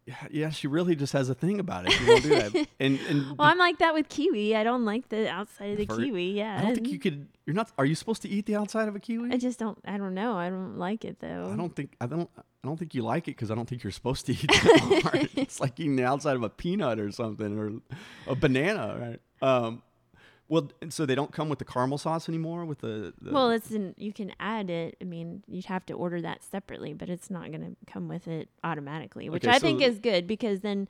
yeah, 0.08 0.14
yeah, 0.30 0.50
she 0.52 0.68
really 0.68 0.96
just 0.96 1.14
has 1.14 1.30
a 1.30 1.34
thing 1.34 1.60
about 1.60 1.88
it. 1.88 1.92
She 1.94 2.06
won't 2.06 2.22
do 2.24 2.30
that. 2.30 2.68
And 2.80 3.00
and 3.10 3.38
Well, 3.38 3.48
I'm 3.48 3.58
like 3.58 3.80
that 3.80 3.94
with 3.94 4.08
kiwi. 4.08 4.56
I 4.56 4.64
don't 4.64 4.86
like 4.86 5.10
the 5.10 5.28
outside 5.28 5.72
of 5.72 5.78
the 5.78 5.86
For- 5.88 5.98
kiwi. 5.98 6.32
Yeah, 6.32 6.60
I 6.60 6.62
don't 6.62 6.76
think 6.76 6.90
you 6.90 7.00
could. 7.00 7.28
You're 7.46 7.56
not. 7.56 7.72
Are 7.78 7.86
you 7.86 7.96
supposed 7.96 8.22
to 8.22 8.30
eat 8.30 8.46
the 8.46 8.56
outside 8.56 8.88
of 8.88 8.96
a 8.96 9.00
kiwi? 9.00 9.32
I 9.34 9.38
just 9.38 9.58
don't. 9.60 9.78
I 9.86 9.98
don't 9.98 10.14
know. 10.14 10.38
I 10.38 10.50
don't 10.50 10.78
like 10.78 11.04
it 11.06 11.20
though. 11.20 11.50
I 11.52 11.56
don't 11.58 11.76
think 11.76 11.96
I 12.00 12.06
don't 12.06 12.30
I 12.38 12.68
don't 12.68 12.78
think 12.78 12.94
you 12.96 13.02
like 13.04 13.28
it 13.28 13.32
because 13.36 13.52
I 13.52 13.56
don't 13.56 13.68
think 13.68 13.84
you're 13.84 13.92
supposed 13.92 14.26
to 14.28 14.32
eat 14.34 14.48
that 14.48 15.00
part. 15.04 15.28
it's 15.36 15.60
like 15.60 15.80
eating 15.80 15.96
the 15.98 16.06
outside 16.06 16.36
of 16.36 16.44
a 16.44 16.50
peanut 16.50 17.00
or 17.00 17.12
something 17.12 17.58
or 17.60 17.72
a 18.32 18.36
banana, 18.36 18.98
right? 19.00 19.48
Um, 19.48 19.82
well, 20.48 20.70
so 20.90 21.06
they 21.06 21.16
don't 21.16 21.32
come 21.32 21.50
with 21.50 21.60
the 21.60 21.66
caramel 21.66 21.98
sauce 21.98 22.30
anymore 22.30 22.66
with 22.66 22.80
the. 22.80 23.14
the 23.22 23.32
Well, 23.32 23.50
it's 23.52 23.72
in, 23.72 23.96
you 23.98 24.14
can 24.14 24.32
add 24.40 24.70
it. 24.70 24.96
I 25.02 25.04
mean, 25.06 25.44
you'd 25.48 25.66
have 25.66 25.86
to 25.88 25.94
order 25.94 26.22
that 26.22 26.44
separately, 26.44 26.94
but 26.94 27.10
it's 27.10 27.30
not 27.30 27.48
going 27.52 27.62
to 27.62 27.92
come 27.92 28.08
with 28.08 28.28
it 28.28 28.50
automatically, 28.64 29.30
which 29.30 29.46
Okay, 29.46 29.56
I 29.56 29.60
think 29.60 29.82
is 29.82 29.98
good 30.00 30.28
because 30.28 30.60
then, 30.60 30.88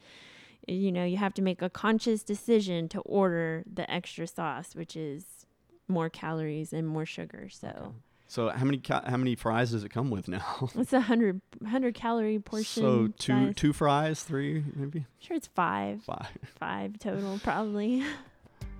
you 0.67 0.91
know, 0.91 1.05
you 1.05 1.17
have 1.17 1.33
to 1.35 1.41
make 1.41 1.61
a 1.61 1.69
conscious 1.69 2.21
decision 2.23 2.89
to 2.89 2.99
order 3.01 3.63
the 3.71 3.89
extra 3.89 4.27
sauce, 4.27 4.75
which 4.75 4.95
is 4.97 5.45
more 5.87 6.09
calories 6.09 6.73
and 6.73 6.87
more 6.87 7.05
sugar. 7.05 7.47
So 7.49 7.93
so 8.27 8.49
how 8.49 8.65
many 8.65 8.79
ca- 8.79 9.03
how 9.05 9.17
many 9.17 9.35
fries 9.35 9.71
does 9.71 9.83
it 9.83 9.89
come 9.89 10.09
with 10.09 10.27
now? 10.27 10.69
it's 10.75 10.93
a 10.93 11.01
hundred 11.01 11.41
hundred 11.65 11.93
calorie 11.95 12.39
portion. 12.39 12.83
so 12.83 13.07
two 13.19 13.45
size. 13.47 13.53
two 13.55 13.71
fries, 13.71 14.23
three 14.23 14.63
maybe 14.75 15.05
Sure, 15.19 15.37
it's 15.37 15.47
five, 15.47 16.03
five. 16.03 16.27
five 16.59 16.99
total 16.99 17.39
probably. 17.43 18.03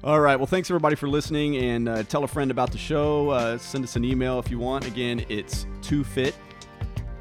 All 0.06 0.22
right. 0.22 0.36
Well, 0.36 0.46
thanks 0.46 0.70
everybody 0.70 0.96
for 0.96 1.08
listening, 1.08 1.58
and 1.58 1.90
uh, 1.90 2.04
tell 2.04 2.24
a 2.24 2.28
friend 2.28 2.52
about 2.52 2.72
the 2.72 2.78
show. 2.78 3.32
Uh, 3.32 3.58
send 3.58 3.84
us 3.84 3.96
an 3.96 4.06
email 4.06 4.38
if 4.38 4.52
you 4.52 4.60
want. 4.60 4.86
Again, 4.86 5.26
it's 5.30 5.66
two 5.82 6.04
fit 6.04 6.36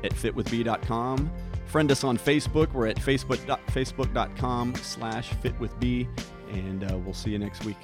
at 0.03 0.13
fitwithb.com. 0.13 1.33
Friend 1.65 1.91
us 1.91 2.05
on 2.05 2.19
Facebook. 2.19 2.75
We're 2.75 2.89
at 2.89 2.97
facebook 2.97 3.39
facebook.com 3.69 4.75
slash 4.75 5.31
fitwithb, 5.43 6.07
and 6.53 6.85
uh, 6.85 6.99
we'll 6.99 7.15
see 7.15 7.31
you 7.31 7.39
next 7.39 7.65
week. 7.65 7.79